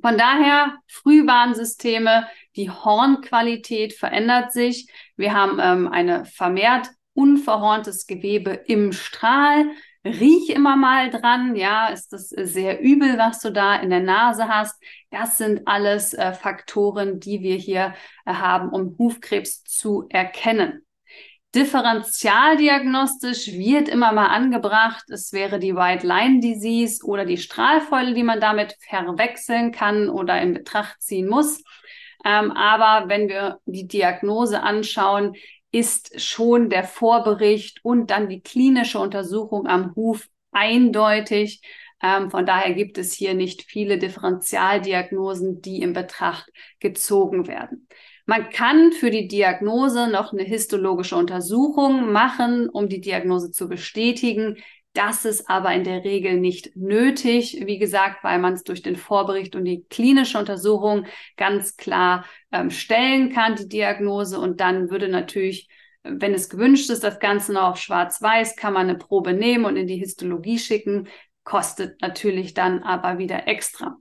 Von 0.00 0.18
daher 0.18 0.76
Frühwarnsysteme, 0.88 2.26
die 2.54 2.70
Hornqualität 2.70 3.94
verändert 3.94 4.52
sich. 4.52 4.88
Wir 5.16 5.32
haben 5.32 5.58
ähm, 5.60 5.88
eine 5.88 6.24
vermehrt 6.26 6.88
unverhorntes 7.14 8.06
Gewebe 8.06 8.50
im 8.50 8.92
Strahl. 8.92 9.70
Riech 10.06 10.50
immer 10.50 10.76
mal 10.76 11.10
dran, 11.10 11.56
ja, 11.56 11.88
ist 11.88 12.12
das 12.12 12.28
sehr 12.28 12.80
übel, 12.80 13.18
was 13.18 13.40
du 13.40 13.50
da 13.50 13.76
in 13.76 13.90
der 13.90 14.00
Nase 14.00 14.48
hast. 14.48 14.80
Das 15.10 15.38
sind 15.38 15.66
alles 15.66 16.14
äh, 16.14 16.32
Faktoren, 16.32 17.20
die 17.20 17.40
wir 17.40 17.56
hier 17.56 17.94
äh, 18.24 18.32
haben, 18.32 18.70
um 18.70 18.96
Hufkrebs 18.98 19.64
zu 19.64 20.06
erkennen. 20.08 20.86
Differentialdiagnostisch 21.54 23.48
wird 23.52 23.88
immer 23.88 24.12
mal 24.12 24.28
angebracht, 24.28 25.04
es 25.08 25.32
wäre 25.32 25.58
die 25.58 25.74
White 25.74 26.06
Line 26.06 26.40
Disease 26.40 27.04
oder 27.04 27.24
die 27.24 27.38
Strahlfäule, 27.38 28.14
die 28.14 28.22
man 28.22 28.40
damit 28.40 28.76
verwechseln 28.88 29.72
kann 29.72 30.08
oder 30.10 30.40
in 30.40 30.52
Betracht 30.52 31.00
ziehen 31.00 31.28
muss. 31.28 31.62
Ähm, 32.24 32.50
aber 32.52 33.08
wenn 33.08 33.28
wir 33.28 33.60
die 33.64 33.86
Diagnose 33.86 34.62
anschauen, 34.62 35.34
ist 35.76 36.18
schon 36.20 36.70
der 36.70 36.84
Vorbericht 36.84 37.84
und 37.84 38.10
dann 38.10 38.30
die 38.30 38.40
klinische 38.40 38.98
Untersuchung 38.98 39.66
am 39.66 39.94
Huf 39.94 40.26
eindeutig. 40.50 41.60
Ähm, 42.02 42.30
von 42.30 42.46
daher 42.46 42.72
gibt 42.72 42.96
es 42.96 43.12
hier 43.12 43.34
nicht 43.34 43.62
viele 43.62 43.98
Differentialdiagnosen, 43.98 45.60
die 45.60 45.82
in 45.82 45.92
Betracht 45.92 46.50
gezogen 46.80 47.46
werden. 47.46 47.88
Man 48.24 48.48
kann 48.48 48.92
für 48.92 49.10
die 49.10 49.28
Diagnose 49.28 50.08
noch 50.08 50.32
eine 50.32 50.44
histologische 50.44 51.16
Untersuchung 51.16 52.10
machen, 52.10 52.70
um 52.70 52.88
die 52.88 53.02
Diagnose 53.02 53.50
zu 53.52 53.68
bestätigen. 53.68 54.56
Das 54.96 55.26
ist 55.26 55.50
aber 55.50 55.74
in 55.74 55.84
der 55.84 56.04
Regel 56.04 56.40
nicht 56.40 56.74
nötig, 56.74 57.62
wie 57.66 57.78
gesagt, 57.78 58.24
weil 58.24 58.38
man 58.38 58.54
es 58.54 58.64
durch 58.64 58.80
den 58.80 58.96
Vorbericht 58.96 59.54
und 59.54 59.66
die 59.66 59.84
klinische 59.90 60.38
Untersuchung 60.38 61.04
ganz 61.36 61.76
klar 61.76 62.24
ähm, 62.50 62.70
stellen 62.70 63.30
kann, 63.30 63.56
die 63.56 63.68
Diagnose. 63.68 64.40
Und 64.40 64.58
dann 64.58 64.88
würde 64.90 65.08
natürlich, 65.08 65.68
wenn 66.02 66.32
es 66.32 66.48
gewünscht 66.48 66.88
ist, 66.88 67.04
das 67.04 67.20
Ganze 67.20 67.52
noch 67.52 67.72
auf 67.72 67.76
Schwarz-Weiß, 67.76 68.56
kann 68.56 68.72
man 68.72 68.88
eine 68.88 68.96
Probe 68.96 69.34
nehmen 69.34 69.66
und 69.66 69.76
in 69.76 69.86
die 69.86 69.98
Histologie 69.98 70.58
schicken, 70.58 71.08
kostet 71.44 72.00
natürlich 72.00 72.54
dann 72.54 72.82
aber 72.82 73.18
wieder 73.18 73.46
extra. 73.48 73.98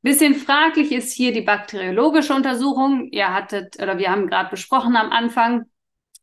Bisschen 0.00 0.34
fraglich 0.34 0.90
ist 0.92 1.12
hier 1.12 1.34
die 1.34 1.42
bakteriologische 1.42 2.32
Untersuchung. 2.32 3.08
Ihr 3.10 3.34
hattet, 3.34 3.76
oder 3.76 3.98
wir 3.98 4.10
haben 4.10 4.28
gerade 4.28 4.48
besprochen 4.48 4.96
am 4.96 5.12
Anfang, 5.12 5.66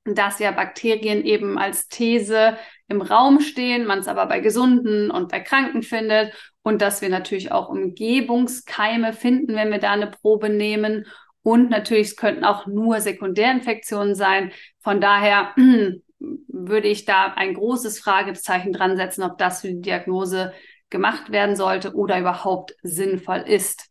dass 0.05 0.39
ja 0.39 0.51
Bakterien 0.51 1.23
eben 1.23 1.59
als 1.59 1.87
These 1.87 2.57
im 2.91 3.01
Raum 3.01 3.39
stehen, 3.39 3.85
man 3.85 3.99
es 3.99 4.07
aber 4.07 4.27
bei 4.27 4.39
Gesunden 4.39 5.09
und 5.09 5.31
bei 5.31 5.39
Kranken 5.39 5.81
findet 5.81 6.33
und 6.61 6.81
dass 6.81 7.01
wir 7.01 7.09
natürlich 7.09 7.51
auch 7.51 7.69
Umgebungskeime 7.69 9.13
finden, 9.13 9.55
wenn 9.55 9.71
wir 9.71 9.79
da 9.79 9.91
eine 9.91 10.07
Probe 10.07 10.49
nehmen. 10.49 11.07
Und 11.41 11.71
natürlich, 11.71 12.09
es 12.09 12.15
könnten 12.15 12.43
auch 12.43 12.67
nur 12.67 13.01
Sekundärinfektionen 13.01 14.13
sein. 14.13 14.51
Von 14.79 15.01
daher 15.01 15.55
würde 16.19 16.87
ich 16.87 17.05
da 17.05 17.33
ein 17.33 17.55
großes 17.55 17.99
Fragezeichen 17.99 18.73
dran 18.73 18.95
setzen, 18.95 19.23
ob 19.23 19.39
das 19.39 19.61
für 19.61 19.69
die 19.69 19.81
Diagnose 19.81 20.53
gemacht 20.91 21.31
werden 21.31 21.55
sollte 21.55 21.95
oder 21.95 22.19
überhaupt 22.19 22.75
sinnvoll 22.83 23.43
ist. 23.47 23.87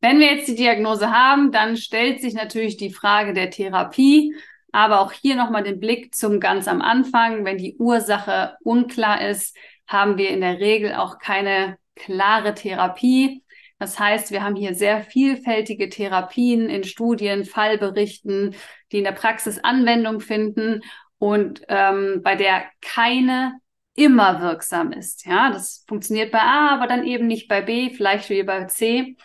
Wenn 0.00 0.20
wir 0.20 0.34
jetzt 0.34 0.46
die 0.46 0.54
Diagnose 0.54 1.10
haben, 1.10 1.50
dann 1.50 1.76
stellt 1.76 2.20
sich 2.20 2.34
natürlich 2.34 2.76
die 2.76 2.92
Frage 2.92 3.32
der 3.32 3.50
Therapie, 3.50 4.34
aber 4.76 5.00
auch 5.00 5.10
hier 5.10 5.36
nochmal 5.36 5.62
den 5.62 5.80
Blick 5.80 6.14
zum 6.14 6.38
ganz 6.38 6.68
am 6.68 6.82
Anfang. 6.82 7.46
Wenn 7.46 7.56
die 7.56 7.76
Ursache 7.78 8.58
unklar 8.62 9.26
ist, 9.26 9.56
haben 9.86 10.18
wir 10.18 10.28
in 10.28 10.42
der 10.42 10.60
Regel 10.60 10.92
auch 10.92 11.18
keine 11.18 11.78
klare 11.94 12.52
Therapie. 12.52 13.42
Das 13.78 13.98
heißt, 13.98 14.32
wir 14.32 14.42
haben 14.42 14.54
hier 14.54 14.74
sehr 14.74 15.00
vielfältige 15.00 15.88
Therapien 15.88 16.68
in 16.68 16.84
Studien, 16.84 17.46
Fallberichten, 17.46 18.54
die 18.92 18.98
in 18.98 19.04
der 19.04 19.12
Praxis 19.12 19.58
Anwendung 19.58 20.20
finden 20.20 20.82
und 21.16 21.62
ähm, 21.68 22.20
bei 22.22 22.36
der 22.36 22.64
keine 22.82 23.54
immer 23.94 24.42
wirksam 24.42 24.92
ist. 24.92 25.24
Ja, 25.24 25.50
das 25.52 25.86
funktioniert 25.88 26.32
bei 26.32 26.40
A, 26.40 26.74
aber 26.74 26.86
dann 26.86 27.06
eben 27.06 27.26
nicht 27.26 27.48
bei 27.48 27.62
B, 27.62 27.88
vielleicht 27.88 28.28
wie 28.28 28.42
bei 28.42 28.66
C. 28.66 29.16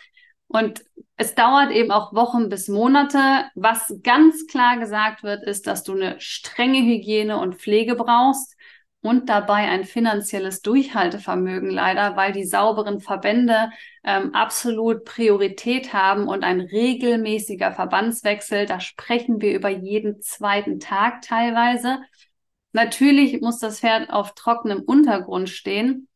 Und 0.46 0.82
es 1.22 1.36
dauert 1.36 1.70
eben 1.70 1.92
auch 1.92 2.12
Wochen 2.14 2.48
bis 2.48 2.66
Monate. 2.66 3.44
Was 3.54 3.94
ganz 4.02 4.48
klar 4.48 4.78
gesagt 4.78 5.22
wird, 5.22 5.44
ist, 5.44 5.68
dass 5.68 5.84
du 5.84 5.92
eine 5.92 6.20
strenge 6.20 6.80
Hygiene 6.80 7.38
und 7.38 7.54
Pflege 7.54 7.94
brauchst 7.94 8.56
und 9.02 9.28
dabei 9.28 9.68
ein 9.68 9.84
finanzielles 9.84 10.62
Durchhaltevermögen 10.62 11.70
leider, 11.70 12.16
weil 12.16 12.32
die 12.32 12.44
sauberen 12.44 12.98
Verbände 13.00 13.70
ähm, 14.02 14.34
absolut 14.34 15.04
Priorität 15.04 15.92
haben 15.92 16.26
und 16.26 16.42
ein 16.42 16.60
regelmäßiger 16.60 17.70
Verbandswechsel, 17.70 18.66
da 18.66 18.80
sprechen 18.80 19.40
wir 19.40 19.54
über 19.54 19.68
jeden 19.68 20.20
zweiten 20.22 20.80
Tag 20.80 21.22
teilweise, 21.22 22.00
Natürlich 22.74 23.38
muss 23.42 23.58
das 23.58 23.80
Pferd 23.80 24.08
auf 24.08 24.34
trockenem 24.34 24.80
Untergrund 24.80 25.50
stehen 25.50 26.08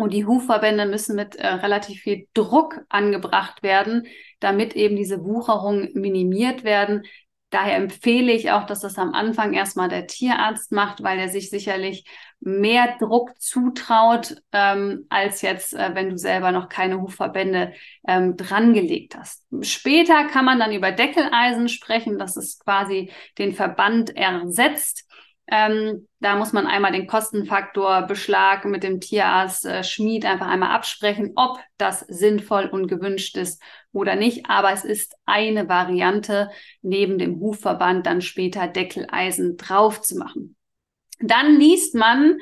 und 0.00 0.12
die 0.12 0.26
Hufverbände 0.26 0.86
müssen 0.86 1.16
mit 1.16 1.36
äh, 1.36 1.46
relativ 1.46 2.00
viel 2.00 2.26
Druck 2.34 2.80
angebracht 2.88 3.62
werden, 3.62 4.06
damit 4.40 4.74
eben 4.76 4.96
diese 4.96 5.24
Wucherungen 5.24 5.90
minimiert 5.94 6.64
werden. 6.64 7.04
Daher 7.50 7.76
empfehle 7.76 8.32
ich 8.32 8.52
auch, 8.52 8.64
dass 8.64 8.80
das 8.80 8.96
am 8.96 9.12
Anfang 9.12 9.54
erstmal 9.54 9.88
der 9.88 10.06
Tierarzt 10.06 10.70
macht, 10.70 11.02
weil 11.02 11.18
er 11.18 11.28
sich 11.28 11.50
sicherlich 11.50 12.04
mehr 12.38 12.96
Druck 13.00 13.32
zutraut, 13.40 14.36
ähm, 14.52 15.06
als 15.08 15.42
jetzt, 15.42 15.74
äh, 15.74 15.90
wenn 15.94 16.10
du 16.10 16.16
selber 16.16 16.52
noch 16.52 16.68
keine 16.68 17.02
Hufverbände 17.02 17.72
ähm, 18.06 18.36
drangelegt 18.36 19.16
hast. 19.16 19.44
Später 19.62 20.24
kann 20.28 20.44
man 20.44 20.60
dann 20.60 20.72
über 20.72 20.92
Deckeleisen 20.92 21.68
sprechen, 21.68 22.18
das 22.18 22.36
ist 22.36 22.64
quasi 22.64 23.10
den 23.36 23.52
Verband 23.52 24.16
ersetzt. 24.16 25.09
Ähm, 25.50 26.06
da 26.20 26.36
muss 26.36 26.52
man 26.52 26.66
einmal 26.68 26.92
den 26.92 27.08
Kostenfaktor 27.08 28.02
Beschlag 28.02 28.64
mit 28.66 28.84
dem 28.84 29.00
Tierarzt 29.00 29.66
äh, 29.66 29.82
Schmied 29.82 30.24
einfach 30.24 30.46
einmal 30.46 30.70
absprechen, 30.70 31.32
ob 31.34 31.58
das 31.76 32.00
sinnvoll 32.00 32.66
und 32.66 32.86
gewünscht 32.86 33.36
ist 33.36 33.60
oder 33.92 34.14
nicht. 34.14 34.48
Aber 34.48 34.72
es 34.72 34.84
ist 34.84 35.16
eine 35.26 35.68
Variante, 35.68 36.50
neben 36.82 37.18
dem 37.18 37.40
Hufverband 37.40 38.06
dann 38.06 38.20
später 38.20 38.68
Deckeleisen 38.68 39.56
drauf 39.56 40.00
zu 40.02 40.16
machen. 40.18 40.56
Dann 41.18 41.58
liest 41.58 41.96
man, 41.96 42.38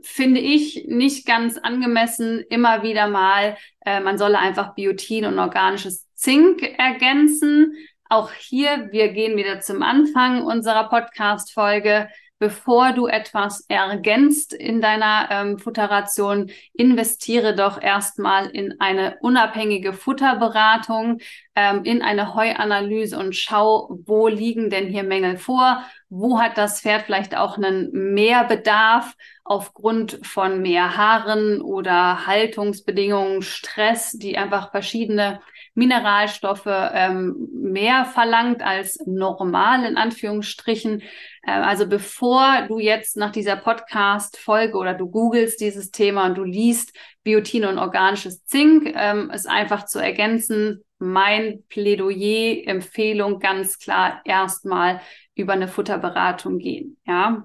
finde 0.00 0.40
ich, 0.40 0.84
nicht 0.86 1.26
ganz 1.26 1.58
angemessen 1.58 2.40
immer 2.50 2.84
wieder 2.84 3.08
mal, 3.08 3.56
äh, 3.84 3.98
man 3.98 4.16
solle 4.16 4.38
einfach 4.38 4.74
Biotin 4.76 5.24
und 5.24 5.40
organisches 5.40 6.06
Zink 6.14 6.62
ergänzen. 6.78 7.74
Auch 8.08 8.30
hier, 8.32 8.90
wir 8.92 9.08
gehen 9.08 9.36
wieder 9.36 9.60
zum 9.60 9.82
Anfang 9.82 10.42
unserer 10.42 10.88
Podcast-Folge 10.88 12.08
bevor 12.44 12.92
du 12.92 13.06
etwas 13.06 13.64
ergänzt 13.68 14.52
in 14.52 14.82
deiner 14.82 15.28
ähm, 15.30 15.58
Futteration, 15.58 16.50
investiere 16.74 17.56
doch 17.56 17.80
erstmal 17.80 18.50
in 18.50 18.78
eine 18.80 19.16
unabhängige 19.22 19.94
Futterberatung, 19.94 21.20
ähm, 21.56 21.84
in 21.84 22.02
eine 22.02 22.34
Heuanalyse 22.34 23.18
und 23.18 23.34
schau, 23.34 23.98
wo 24.04 24.28
liegen 24.28 24.68
denn 24.68 24.88
hier 24.88 25.04
Mängel 25.04 25.38
vor? 25.38 25.82
Wo 26.10 26.38
hat 26.38 26.58
das 26.58 26.82
Pferd 26.82 27.04
vielleicht 27.06 27.34
auch 27.34 27.56
einen 27.56 28.12
Mehrbedarf 28.12 29.14
aufgrund 29.42 30.20
von 30.22 30.60
mehr 30.60 30.98
Haaren 30.98 31.62
oder 31.62 32.26
Haltungsbedingungen, 32.26 33.40
Stress, 33.40 34.12
die 34.12 34.36
einfach 34.36 34.70
verschiedene 34.70 35.40
Mineralstoffe 35.74 36.66
ähm, 36.66 37.48
mehr 37.52 38.04
verlangt 38.04 38.62
als 38.62 38.98
normal 39.06 39.84
in 39.84 39.96
Anführungsstrichen. 39.96 41.02
Äh, 41.42 41.50
also 41.50 41.88
bevor 41.88 42.66
du 42.68 42.78
jetzt 42.78 43.16
nach 43.16 43.32
dieser 43.32 43.56
Podcast-Folge 43.56 44.78
oder 44.78 44.94
du 44.94 45.10
googelst 45.10 45.60
dieses 45.60 45.90
Thema 45.90 46.26
und 46.26 46.38
du 46.38 46.44
liest 46.44 46.96
Biotin 47.24 47.64
und 47.64 47.78
organisches 47.78 48.44
Zink, 48.44 48.92
ähm, 48.94 49.30
ist 49.30 49.48
einfach 49.48 49.86
zu 49.86 49.98
ergänzen, 49.98 50.84
mein 50.98 51.64
Plädoyer, 51.68 52.66
Empfehlung 52.66 53.40
ganz 53.40 53.78
klar 53.78 54.20
erstmal 54.24 55.00
über 55.34 55.54
eine 55.54 55.68
Futterberatung 55.68 56.58
gehen. 56.58 56.96
Ja, 57.06 57.44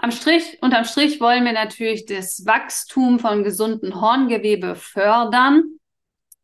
am 0.00 0.12
Strich, 0.12 0.58
unterm 0.60 0.84
Strich 0.84 1.20
wollen 1.20 1.44
wir 1.44 1.52
natürlich 1.52 2.06
das 2.06 2.46
Wachstum 2.46 3.18
von 3.18 3.42
gesunden 3.42 4.00
Horngewebe 4.00 4.76
fördern. 4.76 5.64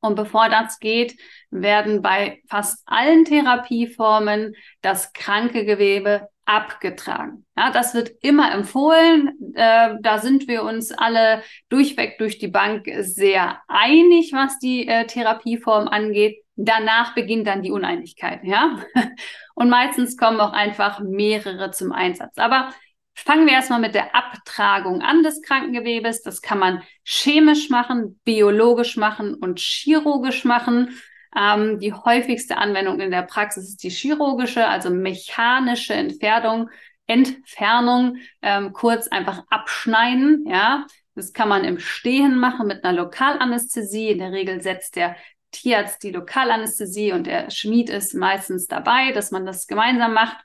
Und 0.05 0.17
bevor 0.17 0.49
das 0.49 0.79
geht, 0.81 1.17
werden 1.51 2.03
bei 2.03 2.43
fast 2.49 2.83
allen 2.87 3.25
Therapieformen 3.25 4.55
das 4.83 5.13
kranke 5.13 5.65
Gewebe 5.65 6.29
abgetragen. 6.45 7.47
Ja, 7.57 7.71
das 7.71 7.95
wird 7.95 8.11
immer 8.21 8.53
empfohlen. 8.53 9.55
Äh, 9.55 9.97
da 10.03 10.19
sind 10.19 10.47
wir 10.47 10.63
uns 10.63 10.93
alle 10.93 11.43
durchweg 11.71 12.19
durch 12.19 12.39
die 12.39 12.49
Bank 12.49 12.87
sehr 13.01 13.61
einig, 13.67 14.33
was 14.35 14.59
die 14.59 14.87
äh, 14.87 15.07
Therapieform 15.07 15.89
angeht. 15.89 16.45
Danach 16.57 17.15
beginnt 17.15 17.47
dann 17.47 17.63
die 17.63 17.71
Uneinigkeit, 17.71 18.41
ja. 18.45 18.79
Und 19.55 19.71
meistens 19.71 20.17
kommen 20.17 20.41
auch 20.41 20.53
einfach 20.53 21.01
mehrere 21.01 21.71
zum 21.71 21.93
Einsatz. 21.93 22.37
Aber 22.37 22.71
Fangen 23.15 23.47
wir 23.47 23.55
erstmal 23.55 23.81
mit 23.81 23.95
der 23.95 24.15
Abtragung 24.15 25.01
an 25.01 25.23
des 25.23 25.41
Krankengewebes. 25.43 26.23
Das 26.23 26.43
kann 26.43 26.59
man 26.59 26.83
chemisch 27.05 27.71
machen, 27.71 28.21
biologisch 28.25 28.97
machen 28.97 29.35
und 29.35 29.61
chirurgisch 29.61 30.45
machen. 30.45 31.01
Ähm, 31.37 31.79
die 31.79 31.93
häufigste 31.93 32.59
Anwendung 32.59 33.01
in 33.01 33.11
der 33.11 33.23
Praxis 33.23 33.69
ist 33.69 33.83
die 33.83 33.91
chirurgische, 33.91 34.67
also 34.67 34.91
mechanische 34.91 35.95
Entfernung, 35.95 36.71
Entfernung, 37.07 38.17
ähm, 38.43 38.73
kurz 38.73 39.09
einfach 39.09 39.45
abschneiden. 39.49 40.45
Ja, 40.49 40.87
das 41.15 41.33
kann 41.33 41.49
man 41.49 41.65
im 41.65 41.79
Stehen 41.79 42.37
machen 42.37 42.67
mit 42.67 42.85
einer 42.85 42.99
Lokalanästhesie. 42.99 44.11
In 44.11 44.19
der 44.19 44.33
Regel 44.33 44.61
setzt 44.61 44.97
der 44.97 45.17
Tierarzt 45.53 46.03
die 46.03 46.11
Lokalanästhesie 46.11 47.13
und 47.13 47.27
der 47.27 47.51
Schmied 47.51 47.89
ist 47.89 48.15
meistens 48.15 48.67
dabei, 48.67 49.13
dass 49.13 49.31
man 49.31 49.47
das 49.47 49.67
gemeinsam 49.69 50.15
macht. 50.15 50.37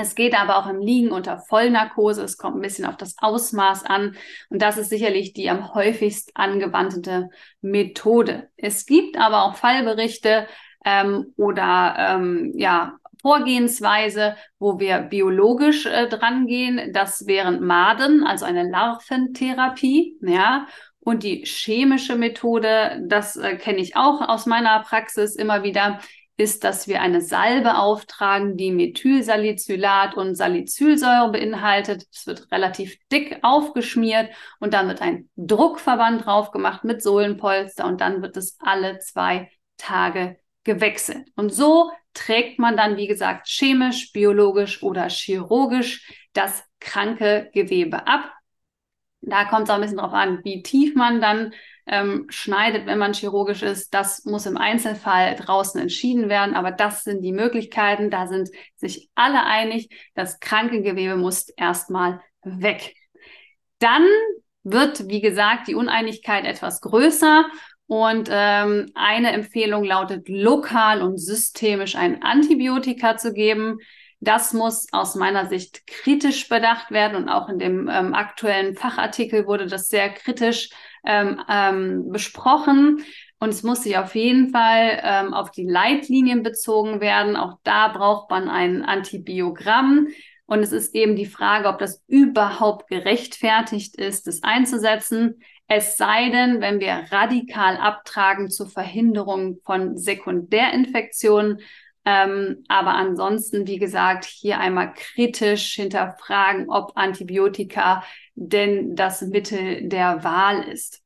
Es 0.00 0.14
geht 0.14 0.34
aber 0.34 0.56
auch 0.56 0.66
im 0.68 0.80
Liegen 0.80 1.10
unter 1.10 1.38
Vollnarkose. 1.38 2.22
Es 2.22 2.38
kommt 2.38 2.56
ein 2.56 2.62
bisschen 2.62 2.86
auf 2.86 2.96
das 2.96 3.16
Ausmaß 3.18 3.84
an. 3.84 4.16
Und 4.48 4.62
das 4.62 4.78
ist 4.78 4.88
sicherlich 4.88 5.34
die 5.34 5.50
am 5.50 5.74
häufigst 5.74 6.30
angewandte 6.34 7.28
Methode. 7.60 8.48
Es 8.56 8.86
gibt 8.86 9.18
aber 9.18 9.44
auch 9.44 9.56
Fallberichte 9.56 10.46
ähm, 10.84 11.34
oder 11.36 11.96
ähm, 11.98 12.52
ja, 12.56 12.94
Vorgehensweise, 13.20 14.36
wo 14.58 14.80
wir 14.80 15.00
biologisch 15.00 15.84
äh, 15.84 16.08
drangehen. 16.08 16.92
Das 16.94 17.26
wären 17.26 17.62
Maden, 17.62 18.24
also 18.24 18.46
eine 18.46 18.68
Larventherapie. 18.68 20.16
Ja, 20.22 20.66
und 21.00 21.22
die 21.22 21.44
chemische 21.44 22.16
Methode, 22.16 23.02
das 23.06 23.36
äh, 23.36 23.56
kenne 23.56 23.78
ich 23.78 23.96
auch 23.96 24.20
aus 24.20 24.46
meiner 24.46 24.80
Praxis 24.80 25.34
immer 25.34 25.62
wieder, 25.62 25.98
ist, 26.40 26.64
dass 26.64 26.88
wir 26.88 27.02
eine 27.02 27.20
Salbe 27.20 27.76
auftragen, 27.76 28.56
die 28.56 28.72
Methylsalicylat 28.72 30.16
und 30.16 30.34
Salicylsäure 30.34 31.30
beinhaltet. 31.30 32.06
Es 32.12 32.26
wird 32.26 32.50
relativ 32.50 32.96
dick 33.12 33.38
aufgeschmiert 33.42 34.30
und 34.58 34.72
dann 34.72 34.88
wird 34.88 35.02
ein 35.02 35.28
Druckverband 35.36 36.24
drauf 36.24 36.50
gemacht 36.50 36.82
mit 36.82 37.02
Sohlenpolster 37.02 37.84
und 37.84 38.00
dann 38.00 38.22
wird 38.22 38.38
es 38.38 38.56
alle 38.58 38.98
zwei 39.00 39.50
Tage 39.76 40.38
gewechselt. 40.64 41.28
Und 41.36 41.52
so 41.52 41.90
trägt 42.14 42.58
man 42.58 42.76
dann, 42.76 42.96
wie 42.96 43.06
gesagt, 43.06 43.46
chemisch, 43.46 44.10
biologisch 44.12 44.82
oder 44.82 45.08
chirurgisch 45.10 46.10
das 46.32 46.64
kranke 46.80 47.50
Gewebe 47.52 48.06
ab. 48.06 48.32
Da 49.22 49.44
kommt 49.44 49.64
es 49.64 49.70
auch 49.70 49.74
ein 49.74 49.80
bisschen 49.82 49.98
drauf 49.98 50.12
an, 50.12 50.40
wie 50.44 50.62
tief 50.62 50.94
man 50.94 51.20
dann 51.20 51.52
ähm, 51.86 52.26
schneidet, 52.28 52.86
wenn 52.86 52.98
man 52.98 53.12
chirurgisch 53.12 53.62
ist. 53.62 53.92
Das 53.92 54.24
muss 54.24 54.46
im 54.46 54.56
Einzelfall 54.56 55.34
draußen 55.36 55.80
entschieden 55.80 56.28
werden. 56.28 56.54
Aber 56.54 56.70
das 56.70 57.04
sind 57.04 57.22
die 57.22 57.32
Möglichkeiten. 57.32 58.10
Da 58.10 58.26
sind 58.26 58.48
sich 58.76 59.10
alle 59.14 59.44
einig. 59.44 59.90
Das 60.14 60.40
kranke 60.40 60.82
Gewebe 60.82 61.16
muss 61.16 61.48
erstmal 61.50 62.20
weg. 62.42 62.94
Dann 63.78 64.06
wird, 64.62 65.08
wie 65.08 65.20
gesagt, 65.20 65.68
die 65.68 65.74
Uneinigkeit 65.74 66.44
etwas 66.44 66.80
größer. 66.80 67.46
Und 67.86 68.28
ähm, 68.30 68.86
eine 68.94 69.32
Empfehlung 69.32 69.82
lautet, 69.82 70.28
lokal 70.28 71.02
und 71.02 71.18
systemisch 71.18 71.96
ein 71.96 72.22
Antibiotika 72.22 73.16
zu 73.16 73.32
geben. 73.32 73.78
Das 74.20 74.52
muss 74.52 74.86
aus 74.92 75.14
meiner 75.14 75.46
Sicht 75.46 75.86
kritisch 75.86 76.48
bedacht 76.48 76.90
werden 76.90 77.16
und 77.16 77.28
auch 77.30 77.48
in 77.48 77.58
dem 77.58 77.88
ähm, 77.88 78.14
aktuellen 78.14 78.76
Fachartikel 78.76 79.46
wurde 79.46 79.66
das 79.66 79.88
sehr 79.88 80.10
kritisch 80.10 80.70
ähm, 81.04 81.40
ähm, 81.48 82.10
besprochen. 82.10 83.02
Und 83.38 83.48
es 83.48 83.62
muss 83.62 83.84
sich 83.84 83.96
auf 83.96 84.14
jeden 84.14 84.50
Fall 84.50 85.00
ähm, 85.02 85.32
auf 85.32 85.50
die 85.50 85.64
Leitlinien 85.64 86.42
bezogen 86.42 87.00
werden. 87.00 87.36
Auch 87.36 87.58
da 87.62 87.88
braucht 87.88 88.30
man 88.30 88.50
ein 88.50 88.84
Antibiogramm. 88.84 90.08
Und 90.44 90.58
es 90.58 90.72
ist 90.72 90.94
eben 90.94 91.16
die 91.16 91.26
Frage, 91.26 91.68
ob 91.68 91.78
das 91.78 92.02
überhaupt 92.06 92.88
gerechtfertigt 92.88 93.96
ist, 93.96 94.26
das 94.26 94.42
einzusetzen. 94.42 95.40
Es 95.68 95.96
sei 95.96 96.28
denn, 96.28 96.60
wenn 96.60 96.80
wir 96.80 97.04
radikal 97.10 97.76
abtragen 97.76 98.50
zur 98.50 98.68
Verhinderung 98.68 99.60
von 99.64 99.96
Sekundärinfektionen. 99.96 101.60
Ähm, 102.10 102.64
aber 102.66 102.94
ansonsten, 102.94 103.68
wie 103.68 103.78
gesagt, 103.78 104.24
hier 104.24 104.58
einmal 104.58 104.94
kritisch 104.94 105.74
hinterfragen, 105.74 106.68
ob 106.68 106.96
Antibiotika 106.96 108.02
denn 108.34 108.96
das 108.96 109.22
Mittel 109.22 109.88
der 109.88 110.24
Wahl 110.24 110.64
ist. 110.64 111.02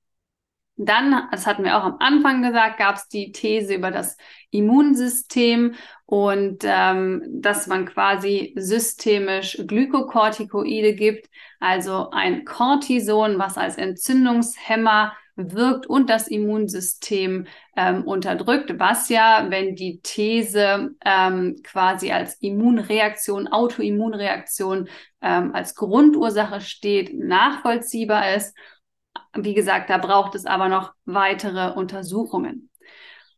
Dann, 0.77 1.29
das 1.31 1.47
hatten 1.47 1.62
wir 1.62 1.77
auch 1.77 1.85
am 1.85 1.97
Anfang 2.01 2.43
gesagt, 2.43 2.79
gab 2.79 2.97
es 2.97 3.07
die 3.09 3.33
These 3.33 3.75
über 3.75 3.90
das 3.90 4.17
Immunsystem 4.51 5.75
und 6.07 6.64
ähm, 6.64 7.23
dass 7.29 7.67
man 7.67 7.85
quasi 7.85 8.55
systemisch 8.57 9.62
Glykokortikoide 9.67 10.95
gibt, 10.95 11.29
also 11.61 12.11
ein 12.12 12.47
Cortison, 12.47 13.38
was 13.38 13.59
als 13.59 13.77
Entzündungshemmer 13.77 15.12
wirkt 15.37 15.87
und 15.87 16.11
das 16.11 16.29
Immunsystem 16.29 17.47
ähm, 17.77 18.05
unterdrückt, 18.05 18.79
was 18.79 19.09
ja, 19.09 19.47
wenn 19.49 19.75
die 19.75 20.01
These 20.01 20.94
ähm, 21.05 21.57
quasi 21.62 22.12
als 22.12 22.35
Immunreaktion, 22.37 23.49
Autoimmunreaktion 23.49 24.88
ähm, 25.20 25.55
als 25.55 25.75
Grundursache 25.75 26.61
steht, 26.61 27.18
nachvollziehbar 27.18 28.35
ist. 28.35 28.57
Wie 29.37 29.55
gesagt, 29.55 29.90
da 29.90 29.99
braucht 29.99 30.35
es 30.35 30.47
aber 30.47 30.68
noch 30.68 30.92
weitere 31.05 31.73
Untersuchungen. 31.73 32.70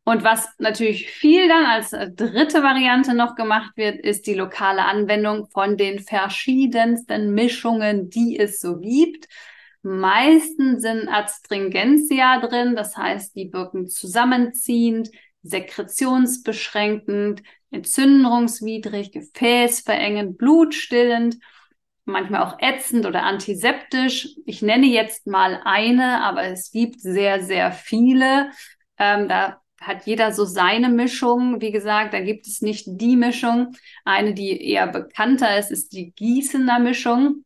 Und 0.08 0.22
was 0.22 0.48
natürlich 0.58 1.10
viel 1.10 1.48
dann 1.48 1.64
als 1.66 1.90
dritte 1.90 2.62
Variante 2.62 3.12
noch 3.12 3.34
gemacht 3.34 3.72
wird, 3.76 3.98
ist 3.98 4.28
die 4.28 4.34
lokale 4.34 4.84
Anwendung 4.84 5.48
von 5.48 5.76
den 5.76 5.98
verschiedensten 5.98 7.34
Mischungen, 7.34 8.08
die 8.08 8.38
es 8.38 8.60
so 8.60 8.78
gibt. 8.78 9.26
Meistens 9.86 10.82
sind 10.82 11.08
Astringentia 11.08 12.40
drin, 12.40 12.74
das 12.74 12.96
heißt, 12.96 13.36
die 13.36 13.52
wirken 13.52 13.86
zusammenziehend, 13.86 15.10
sekretionsbeschränkend, 15.44 17.44
entzündungswidrig, 17.70 19.12
gefäßverengend, 19.12 20.38
blutstillend, 20.38 21.38
manchmal 22.04 22.42
auch 22.42 22.58
ätzend 22.58 23.06
oder 23.06 23.22
antiseptisch. 23.22 24.30
Ich 24.44 24.60
nenne 24.60 24.86
jetzt 24.86 25.28
mal 25.28 25.60
eine, 25.64 26.20
aber 26.24 26.42
es 26.42 26.72
gibt 26.72 27.00
sehr, 27.00 27.44
sehr 27.44 27.70
viele. 27.70 28.50
Ähm, 28.98 29.28
da 29.28 29.60
hat 29.80 30.04
jeder 30.04 30.32
so 30.32 30.44
seine 30.44 30.88
Mischung. 30.88 31.60
Wie 31.60 31.70
gesagt, 31.70 32.12
da 32.12 32.20
gibt 32.20 32.48
es 32.48 32.60
nicht 32.60 32.86
die 32.88 33.14
Mischung. 33.14 33.76
Eine, 34.04 34.34
die 34.34 34.60
eher 34.60 34.88
bekannter 34.88 35.56
ist, 35.56 35.70
ist 35.70 35.92
die 35.92 36.10
Gießener 36.10 36.80
Mischung. 36.80 37.44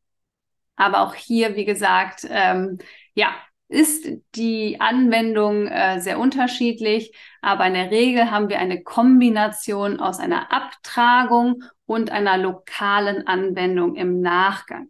Aber 0.81 1.03
auch 1.03 1.15
hier, 1.15 1.57
wie 1.57 1.67
gesagt, 1.67 2.27
ähm, 2.31 2.79
ja, 3.15 3.35
ist 3.69 4.09
die 4.35 4.81
Anwendung 4.81 5.67
äh, 5.67 6.01
sehr 6.01 6.19
unterschiedlich, 6.19 7.15
aber 7.43 7.67
in 7.67 7.75
der 7.75 7.91
Regel 7.91 8.31
haben 8.31 8.49
wir 8.49 8.59
eine 8.59 8.83
Kombination 8.83 10.01
aus 10.01 10.19
einer 10.19 10.51
Abtragung 10.51 11.65
und 11.85 12.11
einer 12.11 12.39
lokalen 12.39 13.27
Anwendung 13.27 13.95
im 13.95 14.23
Nachgang. 14.23 14.89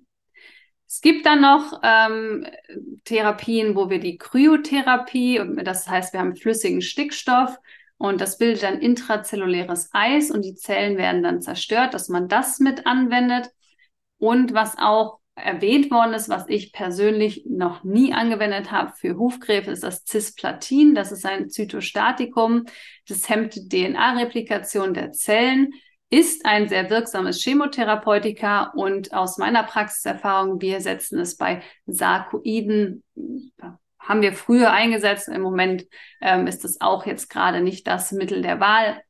Es 0.86 1.00
gibt 1.00 1.26
dann 1.26 1.40
noch 1.40 1.80
ähm, 1.82 2.46
Therapien, 3.04 3.74
wo 3.74 3.90
wir 3.90 3.98
die 3.98 4.16
Kryotherapie, 4.16 5.40
das 5.64 5.88
heißt, 5.88 6.12
wir 6.12 6.20
haben 6.20 6.36
flüssigen 6.36 6.82
Stickstoff 6.82 7.58
und 7.98 8.20
das 8.20 8.38
bildet 8.38 8.62
dann 8.62 8.80
intrazelluläres 8.80 9.90
Eis 9.92 10.30
und 10.30 10.42
die 10.42 10.54
Zellen 10.54 10.96
werden 10.96 11.24
dann 11.24 11.42
zerstört, 11.42 11.94
dass 11.94 12.08
man 12.08 12.28
das 12.28 12.60
mit 12.60 12.86
anwendet. 12.86 13.50
Und 14.18 14.52
was 14.52 14.76
auch 14.76 15.19
erwähnt 15.44 15.90
worden 15.90 16.14
ist, 16.14 16.28
was 16.28 16.44
ich 16.48 16.72
persönlich 16.72 17.44
noch 17.48 17.84
nie 17.84 18.12
angewendet 18.12 18.70
habe 18.70 18.92
für 18.96 19.16
Hufkrebs, 19.16 19.68
ist 19.68 19.82
das 19.82 20.04
Cisplatin. 20.04 20.94
Das 20.94 21.12
ist 21.12 21.26
ein 21.26 21.50
Zytostatikum. 21.50 22.64
Das 23.08 23.28
hemmt 23.28 23.54
DNA-Replikation 23.70 24.94
der 24.94 25.12
Zellen, 25.12 25.72
ist 26.10 26.44
ein 26.44 26.68
sehr 26.68 26.90
wirksames 26.90 27.40
Chemotherapeutika 27.40 28.72
und 28.74 29.14
aus 29.14 29.38
meiner 29.38 29.62
Praxiserfahrung, 29.62 30.60
wir 30.60 30.80
setzen 30.80 31.20
es 31.20 31.36
bei 31.36 31.62
Sarkoiden, 31.86 33.04
haben 34.00 34.22
wir 34.22 34.32
früher 34.32 34.72
eingesetzt. 34.72 35.28
Im 35.28 35.42
Moment 35.42 35.86
ähm, 36.20 36.48
ist 36.48 36.64
es 36.64 36.80
auch 36.80 37.06
jetzt 37.06 37.30
gerade 37.30 37.60
nicht 37.60 37.86
das 37.86 38.10
Mittel 38.10 38.42
der 38.42 38.58
Wahl, 38.58 39.00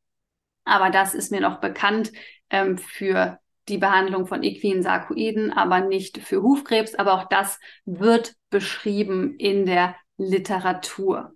aber 0.64 0.90
das 0.90 1.14
ist 1.14 1.30
mir 1.30 1.40
noch 1.40 1.60
bekannt 1.60 2.12
ähm, 2.50 2.76
für 2.76 3.38
die 3.70 3.78
Behandlung 3.78 4.26
von 4.26 4.42
equinen 4.42 4.83
Sarkoiden, 4.83 5.52
aber 5.52 5.80
nicht 5.80 6.18
für 6.18 6.42
Hufkrebs. 6.42 6.94
Aber 6.94 7.14
auch 7.14 7.28
das 7.28 7.59
wird 7.85 8.35
beschrieben 8.50 9.37
in 9.38 9.64
der 9.64 9.96
Literatur. 10.18 11.33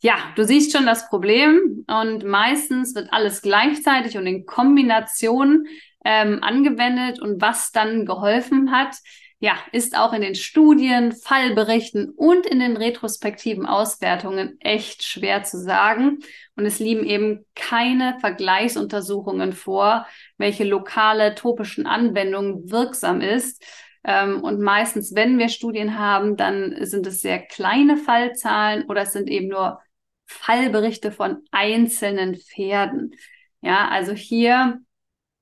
Ja, 0.00 0.16
du 0.36 0.44
siehst 0.44 0.72
schon 0.72 0.86
das 0.86 1.08
Problem 1.08 1.84
und 1.88 2.24
meistens 2.24 2.94
wird 2.94 3.12
alles 3.12 3.42
gleichzeitig 3.42 4.16
und 4.16 4.26
in 4.26 4.46
Kombination 4.46 5.66
ähm, 6.04 6.38
angewendet 6.42 7.20
und 7.20 7.40
was 7.40 7.72
dann 7.72 8.06
geholfen 8.06 8.70
hat, 8.70 8.96
ja, 9.40 9.56
ist 9.70 9.96
auch 9.96 10.12
in 10.12 10.22
den 10.22 10.34
Studien, 10.34 11.12
Fallberichten 11.12 12.10
und 12.10 12.44
in 12.44 12.58
den 12.58 12.76
retrospektiven 12.76 13.66
Auswertungen 13.66 14.60
echt 14.60 15.04
schwer 15.04 15.44
zu 15.44 15.58
sagen. 15.58 16.18
Und 16.56 16.66
es 16.66 16.80
liegen 16.80 17.04
eben 17.04 17.46
keine 17.54 18.18
Vergleichsuntersuchungen 18.20 19.52
vor, 19.52 20.06
welche 20.38 20.64
lokale 20.64 21.36
topischen 21.36 21.86
Anwendung 21.86 22.68
wirksam 22.68 23.20
ist. 23.20 23.64
Ähm, 24.02 24.42
und 24.42 24.60
meistens, 24.60 25.14
wenn 25.14 25.38
wir 25.38 25.48
Studien 25.48 25.96
haben, 25.98 26.36
dann 26.36 26.74
sind 26.84 27.06
es 27.06 27.20
sehr 27.20 27.38
kleine 27.38 27.96
Fallzahlen 27.96 28.86
oder 28.86 29.02
es 29.02 29.12
sind 29.12 29.28
eben 29.28 29.46
nur 29.46 29.80
Fallberichte 30.26 31.12
von 31.12 31.44
einzelnen 31.52 32.34
Pferden. 32.34 33.14
Ja, 33.60 33.88
also 33.88 34.12
hier 34.12 34.80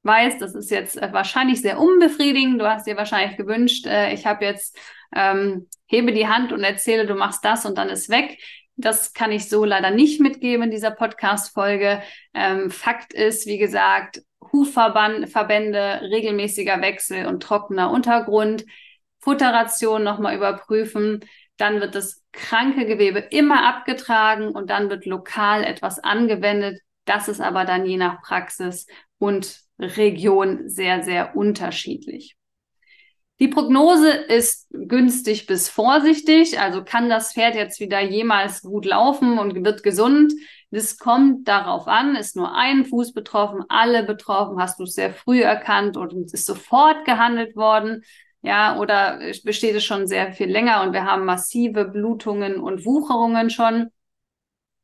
weiß, 0.07 0.38
das 0.38 0.55
ist 0.55 0.71
jetzt 0.71 1.01
äh, 1.01 1.12
wahrscheinlich 1.12 1.61
sehr 1.61 1.79
unbefriedigend. 1.79 2.61
Du 2.61 2.69
hast 2.69 2.87
dir 2.87 2.97
wahrscheinlich 2.97 3.37
gewünscht, 3.37 3.87
äh, 3.87 4.12
ich 4.12 4.27
habe 4.27 4.45
jetzt 4.45 4.79
ähm, 5.14 5.69
hebe 5.87 6.12
die 6.12 6.29
Hand 6.29 6.53
und 6.53 6.62
erzähle, 6.62 7.07
du 7.07 7.14
machst 7.14 7.45
das 7.45 7.64
und 7.66 7.77
dann 7.79 7.88
ist 7.88 8.09
weg. 8.09 8.38
Das 8.77 9.14
kann 9.14 9.33
ich 9.33 9.49
so 9.49 9.64
leider 9.64 9.90
nicht 9.90 10.21
mitgeben 10.21 10.64
in 10.64 10.71
dieser 10.71 10.90
Podcast-Folge. 10.90 12.03
Ähm, 12.35 12.71
Fakt 12.71 13.14
ist, 13.14 13.47
wie 13.47 13.59
gesagt, 13.59 14.23
Hufverbände, 14.53 16.01
regelmäßiger 16.03 16.81
Wechsel 16.83 17.27
und 17.27 17.42
trockener 17.42 17.90
Untergrund, 17.90 18.64
Futteration 19.21 20.05
nochmal 20.05 20.37
überprüfen. 20.37 21.25
Dann 21.57 21.81
wird 21.81 21.95
das 21.95 22.23
kranke 22.33 22.85
Gewebe 22.85 23.19
immer 23.19 23.66
abgetragen 23.66 24.51
und 24.51 24.69
dann 24.69 24.90
wird 24.90 25.07
lokal 25.07 25.64
etwas 25.64 25.99
angewendet. 25.99 26.81
Das 27.07 27.29
ist 27.29 27.40
aber 27.40 27.64
dann 27.64 27.87
je 27.87 27.97
nach 27.97 28.21
Praxis 28.21 28.87
und 29.19 29.65
Region 29.79 30.69
sehr, 30.69 31.03
sehr 31.03 31.37
unterschiedlich. 31.37 32.37
Die 33.39 33.49
Prognose 33.49 34.11
ist 34.11 34.67
günstig 34.71 35.47
bis 35.47 35.69
vorsichtig, 35.69 36.59
also 36.59 36.83
kann 36.83 37.11
das 37.11 37.35
Pferd 37.35 37.55
jetzt 37.55 37.81
wieder 37.81 38.01
jemals 38.01 38.62
gut 38.62 38.87
laufen 38.87 39.39
und 39.39 39.62
wird 39.62 39.83
gesund. 39.83 40.33
Das 40.71 40.99
kommt 40.99 41.47
darauf 41.47 41.87
an, 41.87 42.17
ist 42.17 42.35
nur 42.35 42.55
ein 42.55 42.87
Fuß 42.87 43.12
betroffen, 43.12 43.62
alle 43.69 44.05
betroffen, 44.05 44.59
hast 44.59 44.81
du 44.81 44.85
es 44.85 44.95
sehr 44.95 45.12
früh 45.12 45.43
erkannt 45.43 45.99
und 45.99 46.33
ist 46.33 46.47
sofort 46.47 47.05
gehandelt 47.05 47.57
worden. 47.57 48.05
Ja, 48.41 48.79
oder 48.79 49.19
besteht 49.45 49.75
es 49.75 49.85
schon 49.85 50.07
sehr 50.07 50.33
viel 50.33 50.49
länger 50.49 50.83
und 50.83 50.93
wir 50.95 51.05
haben 51.05 51.25
massive 51.27 51.85
Blutungen 51.85 52.59
und 52.59 52.87
Wucherungen 52.87 53.51
schon. 53.51 53.91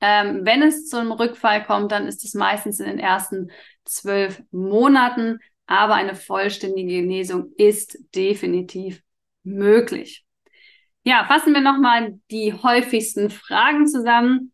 Ähm, 0.01 0.41
wenn 0.45 0.63
es 0.63 0.89
zum 0.89 1.13
Rückfall 1.13 1.65
kommt, 1.65 1.93
dann 1.93 2.07
ist 2.07 2.25
es 2.25 2.35
meistens 2.35 2.81
in 2.81 2.87
den 2.87 2.99
ersten 2.99 3.51
zwölf 3.85 4.43
Monaten, 4.51 5.39
aber 5.67 5.95
eine 5.95 6.15
vollständige 6.15 7.01
Genesung 7.01 7.53
ist 7.57 7.99
definitiv 8.15 9.03
möglich. 9.43 10.25
Ja, 11.05 11.25
fassen 11.25 11.55
wir 11.55 11.61
nochmal 11.61 12.21
die 12.31 12.53
häufigsten 12.53 13.31
Fragen 13.31 13.87
zusammen, 13.87 14.53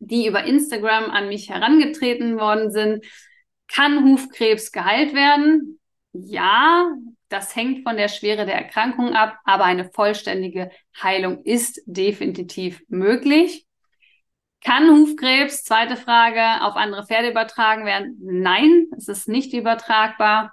die 0.00 0.26
über 0.26 0.44
Instagram 0.44 1.10
an 1.10 1.28
mich 1.28 1.48
herangetreten 1.48 2.38
worden 2.38 2.70
sind. 2.70 3.04
Kann 3.68 4.04
Hufkrebs 4.04 4.72
geheilt 4.72 5.14
werden? 5.14 5.78
Ja, 6.12 6.90
das 7.28 7.54
hängt 7.54 7.84
von 7.84 7.96
der 7.96 8.08
Schwere 8.08 8.46
der 8.46 8.56
Erkrankung 8.56 9.14
ab, 9.14 9.38
aber 9.44 9.64
eine 9.64 9.90
vollständige 9.90 10.70
Heilung 11.02 11.44
ist 11.44 11.82
definitiv 11.86 12.82
möglich. 12.88 13.67
Kann 14.64 14.90
Hufkrebs, 14.90 15.62
zweite 15.62 15.96
Frage, 15.96 16.64
auf 16.64 16.76
andere 16.76 17.06
Pferde 17.06 17.30
übertragen 17.30 17.84
werden? 17.84 18.18
Nein, 18.20 18.86
es 18.96 19.08
ist 19.08 19.28
nicht 19.28 19.52
übertragbar. 19.54 20.52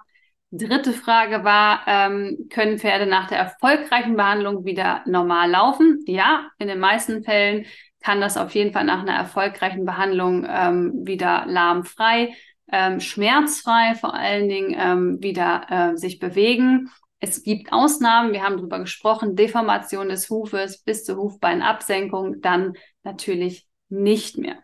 Dritte 0.52 0.92
Frage 0.92 1.42
war, 1.42 1.82
ähm, 1.86 2.48
können 2.50 2.78
Pferde 2.78 3.06
nach 3.06 3.26
der 3.26 3.38
erfolgreichen 3.38 4.16
Behandlung 4.16 4.64
wieder 4.64 5.02
normal 5.06 5.50
laufen? 5.50 6.04
Ja, 6.06 6.48
in 6.58 6.68
den 6.68 6.78
meisten 6.78 7.24
Fällen 7.24 7.66
kann 8.00 8.20
das 8.20 8.36
auf 8.36 8.54
jeden 8.54 8.72
Fall 8.72 8.84
nach 8.84 9.00
einer 9.00 9.16
erfolgreichen 9.16 9.84
Behandlung 9.84 10.46
ähm, 10.48 10.92
wieder 11.04 11.44
lahmfrei, 11.46 12.34
ähm, 12.70 13.00
schmerzfrei 13.00 13.96
vor 13.96 14.14
allen 14.14 14.48
Dingen 14.48 14.76
ähm, 14.78 15.18
wieder 15.20 15.66
äh, 15.68 15.96
sich 15.96 16.20
bewegen. 16.20 16.90
Es 17.18 17.42
gibt 17.42 17.72
Ausnahmen, 17.72 18.32
wir 18.32 18.44
haben 18.44 18.58
darüber 18.58 18.78
gesprochen, 18.78 19.34
Deformation 19.34 20.08
des 20.08 20.30
Hufes 20.30 20.82
bis 20.82 21.04
zur 21.04 21.16
Hufbeinabsenkung, 21.16 22.40
dann 22.40 22.74
natürlich 23.02 23.66
nicht 23.88 24.38
mehr. 24.38 24.62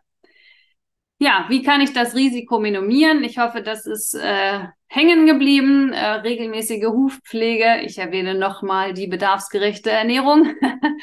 Ja, 1.18 1.46
wie 1.48 1.62
kann 1.62 1.80
ich 1.80 1.92
das 1.92 2.16
Risiko 2.16 2.58
minimieren? 2.58 3.22
Ich 3.22 3.38
hoffe, 3.38 3.62
das 3.62 3.86
ist 3.86 4.14
äh, 4.14 4.64
hängen 4.88 5.24
geblieben. 5.26 5.92
Äh, 5.92 6.14
regelmäßige 6.14 6.86
Hufpflege. 6.86 7.82
Ich 7.84 7.98
erwähne 7.98 8.34
nochmal 8.34 8.92
die 8.92 9.06
bedarfsgerechte 9.06 9.90
Ernährung. 9.90 10.56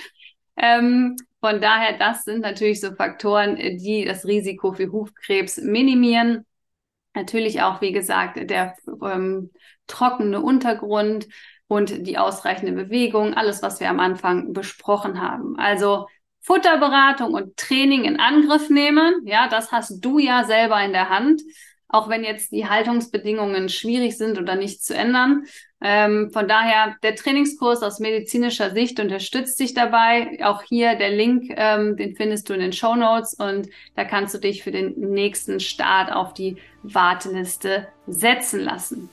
ähm, 0.57 1.15
von 1.39 1.61
daher, 1.61 1.97
das 1.97 2.25
sind 2.25 2.41
natürlich 2.41 2.81
so 2.81 2.93
Faktoren, 2.95 3.55
die 3.55 4.03
das 4.03 4.25
Risiko 4.25 4.73
für 4.73 4.91
Hufkrebs 4.91 5.57
minimieren. 5.57 6.45
Natürlich 7.15 7.61
auch, 7.61 7.79
wie 7.79 7.93
gesagt, 7.93 8.49
der 8.49 8.75
ähm, 9.01 9.51
trockene 9.87 10.41
Untergrund 10.41 11.27
und 11.67 12.05
die 12.07 12.17
ausreichende 12.17 12.73
Bewegung, 12.73 13.35
alles, 13.35 13.61
was 13.61 13.79
wir 13.79 13.89
am 13.89 14.01
Anfang 14.01 14.51
besprochen 14.51 15.21
haben. 15.21 15.57
Also 15.57 16.07
Futterberatung 16.49 17.35
und 17.35 17.57
Training 17.57 18.05
in 18.05 18.19
Angriff 18.19 18.71
nehmen. 18.71 19.21
Ja, 19.23 19.47
das 19.47 19.71
hast 19.71 20.03
du 20.03 20.17
ja 20.17 20.43
selber 20.45 20.83
in 20.83 20.93
der 20.93 21.09
Hand, 21.09 21.43
auch 21.87 22.09
wenn 22.09 22.23
jetzt 22.23 22.51
die 22.51 22.67
Haltungsbedingungen 22.67 23.69
schwierig 23.69 24.17
sind 24.17 24.39
oder 24.39 24.55
nicht 24.55 24.83
zu 24.83 24.95
ändern. 24.95 25.43
Ähm, 25.79 26.31
von 26.33 26.47
daher, 26.47 26.95
der 27.03 27.15
Trainingskurs 27.15 27.83
aus 27.83 27.99
medizinischer 27.99 28.71
Sicht 28.71 28.99
unterstützt 28.99 29.59
dich 29.59 29.75
dabei. 29.75 30.39
Auch 30.43 30.63
hier 30.63 30.95
der 30.95 31.11
Link, 31.11 31.53
ähm, 31.55 31.95
den 31.97 32.15
findest 32.15 32.49
du 32.49 32.53
in 32.53 32.61
den 32.61 32.73
Show 32.73 32.95
Notes 32.95 33.35
und 33.35 33.69
da 33.95 34.03
kannst 34.03 34.33
du 34.33 34.39
dich 34.39 34.63
für 34.63 34.71
den 34.71 34.95
nächsten 34.97 35.59
Start 35.59 36.11
auf 36.11 36.33
die 36.33 36.57
Warteliste 36.81 37.87
setzen 38.07 38.61
lassen. 38.61 39.11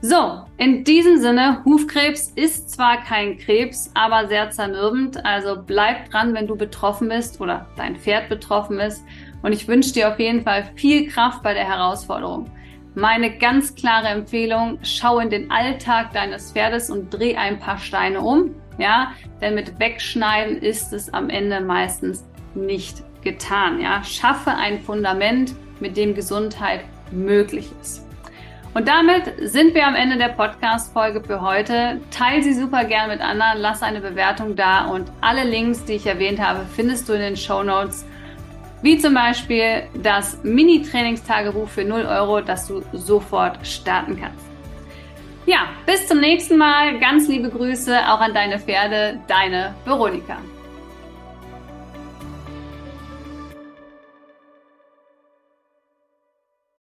So, 0.00 0.44
in 0.58 0.84
diesem 0.84 1.18
Sinne, 1.18 1.60
Hufkrebs 1.64 2.32
ist 2.36 2.70
zwar 2.70 2.98
kein 3.02 3.36
Krebs, 3.36 3.90
aber 3.94 4.28
sehr 4.28 4.48
zermürbend. 4.50 5.24
Also 5.26 5.60
bleib 5.60 6.08
dran, 6.10 6.34
wenn 6.34 6.46
du 6.46 6.54
betroffen 6.54 7.08
bist 7.08 7.40
oder 7.40 7.66
dein 7.76 7.96
Pferd 7.96 8.28
betroffen 8.28 8.78
ist. 8.78 9.02
Und 9.42 9.52
ich 9.52 9.66
wünsche 9.66 9.92
dir 9.92 10.08
auf 10.08 10.20
jeden 10.20 10.42
Fall 10.42 10.70
viel 10.76 11.08
Kraft 11.08 11.42
bei 11.42 11.52
der 11.52 11.64
Herausforderung. 11.64 12.48
Meine 12.94 13.38
ganz 13.38 13.74
klare 13.74 14.06
Empfehlung, 14.06 14.78
schau 14.82 15.18
in 15.18 15.30
den 15.30 15.50
Alltag 15.50 16.12
deines 16.12 16.52
Pferdes 16.52 16.90
und 16.90 17.10
dreh 17.10 17.36
ein 17.36 17.58
paar 17.58 17.78
Steine 17.78 18.20
um. 18.20 18.54
Ja, 18.78 19.14
denn 19.40 19.56
mit 19.56 19.80
Wegschneiden 19.80 20.58
ist 20.58 20.92
es 20.92 21.12
am 21.12 21.28
Ende 21.28 21.60
meistens 21.60 22.24
nicht 22.54 23.02
getan. 23.22 23.80
Ja, 23.80 24.04
schaffe 24.04 24.52
ein 24.52 24.80
Fundament, 24.80 25.56
mit 25.80 25.96
dem 25.96 26.14
Gesundheit 26.14 26.80
möglich 27.10 27.70
ist. 27.80 28.07
Und 28.74 28.86
damit 28.86 29.32
sind 29.40 29.74
wir 29.74 29.86
am 29.86 29.94
Ende 29.94 30.18
der 30.18 30.28
Podcast-Folge 30.28 31.22
für 31.22 31.40
heute. 31.40 32.00
Teil 32.10 32.42
sie 32.42 32.52
super 32.52 32.84
gern 32.84 33.08
mit 33.08 33.20
anderen, 33.20 33.58
lass 33.58 33.82
eine 33.82 34.00
Bewertung 34.00 34.56
da 34.56 34.86
und 34.86 35.10
alle 35.20 35.44
Links, 35.44 35.84
die 35.84 35.94
ich 35.94 36.06
erwähnt 36.06 36.40
habe, 36.40 36.66
findest 36.76 37.08
du 37.08 37.14
in 37.14 37.20
den 37.20 37.36
Show 37.36 37.62
Notes. 37.62 38.04
Wie 38.82 38.98
zum 38.98 39.14
Beispiel 39.14 39.84
das 39.94 40.42
Mini-Trainingstagebuch 40.44 41.68
für 41.68 41.84
0 41.84 42.02
Euro, 42.02 42.40
das 42.40 42.68
du 42.68 42.82
sofort 42.92 43.66
starten 43.66 44.20
kannst. 44.20 44.44
Ja, 45.46 45.60
bis 45.86 46.06
zum 46.06 46.20
nächsten 46.20 46.58
Mal. 46.58 46.98
Ganz 47.00 47.26
liebe 47.26 47.48
Grüße 47.48 47.98
auch 48.08 48.20
an 48.20 48.34
deine 48.34 48.58
Pferde, 48.60 49.18
deine 49.26 49.74
Veronika. 49.84 50.36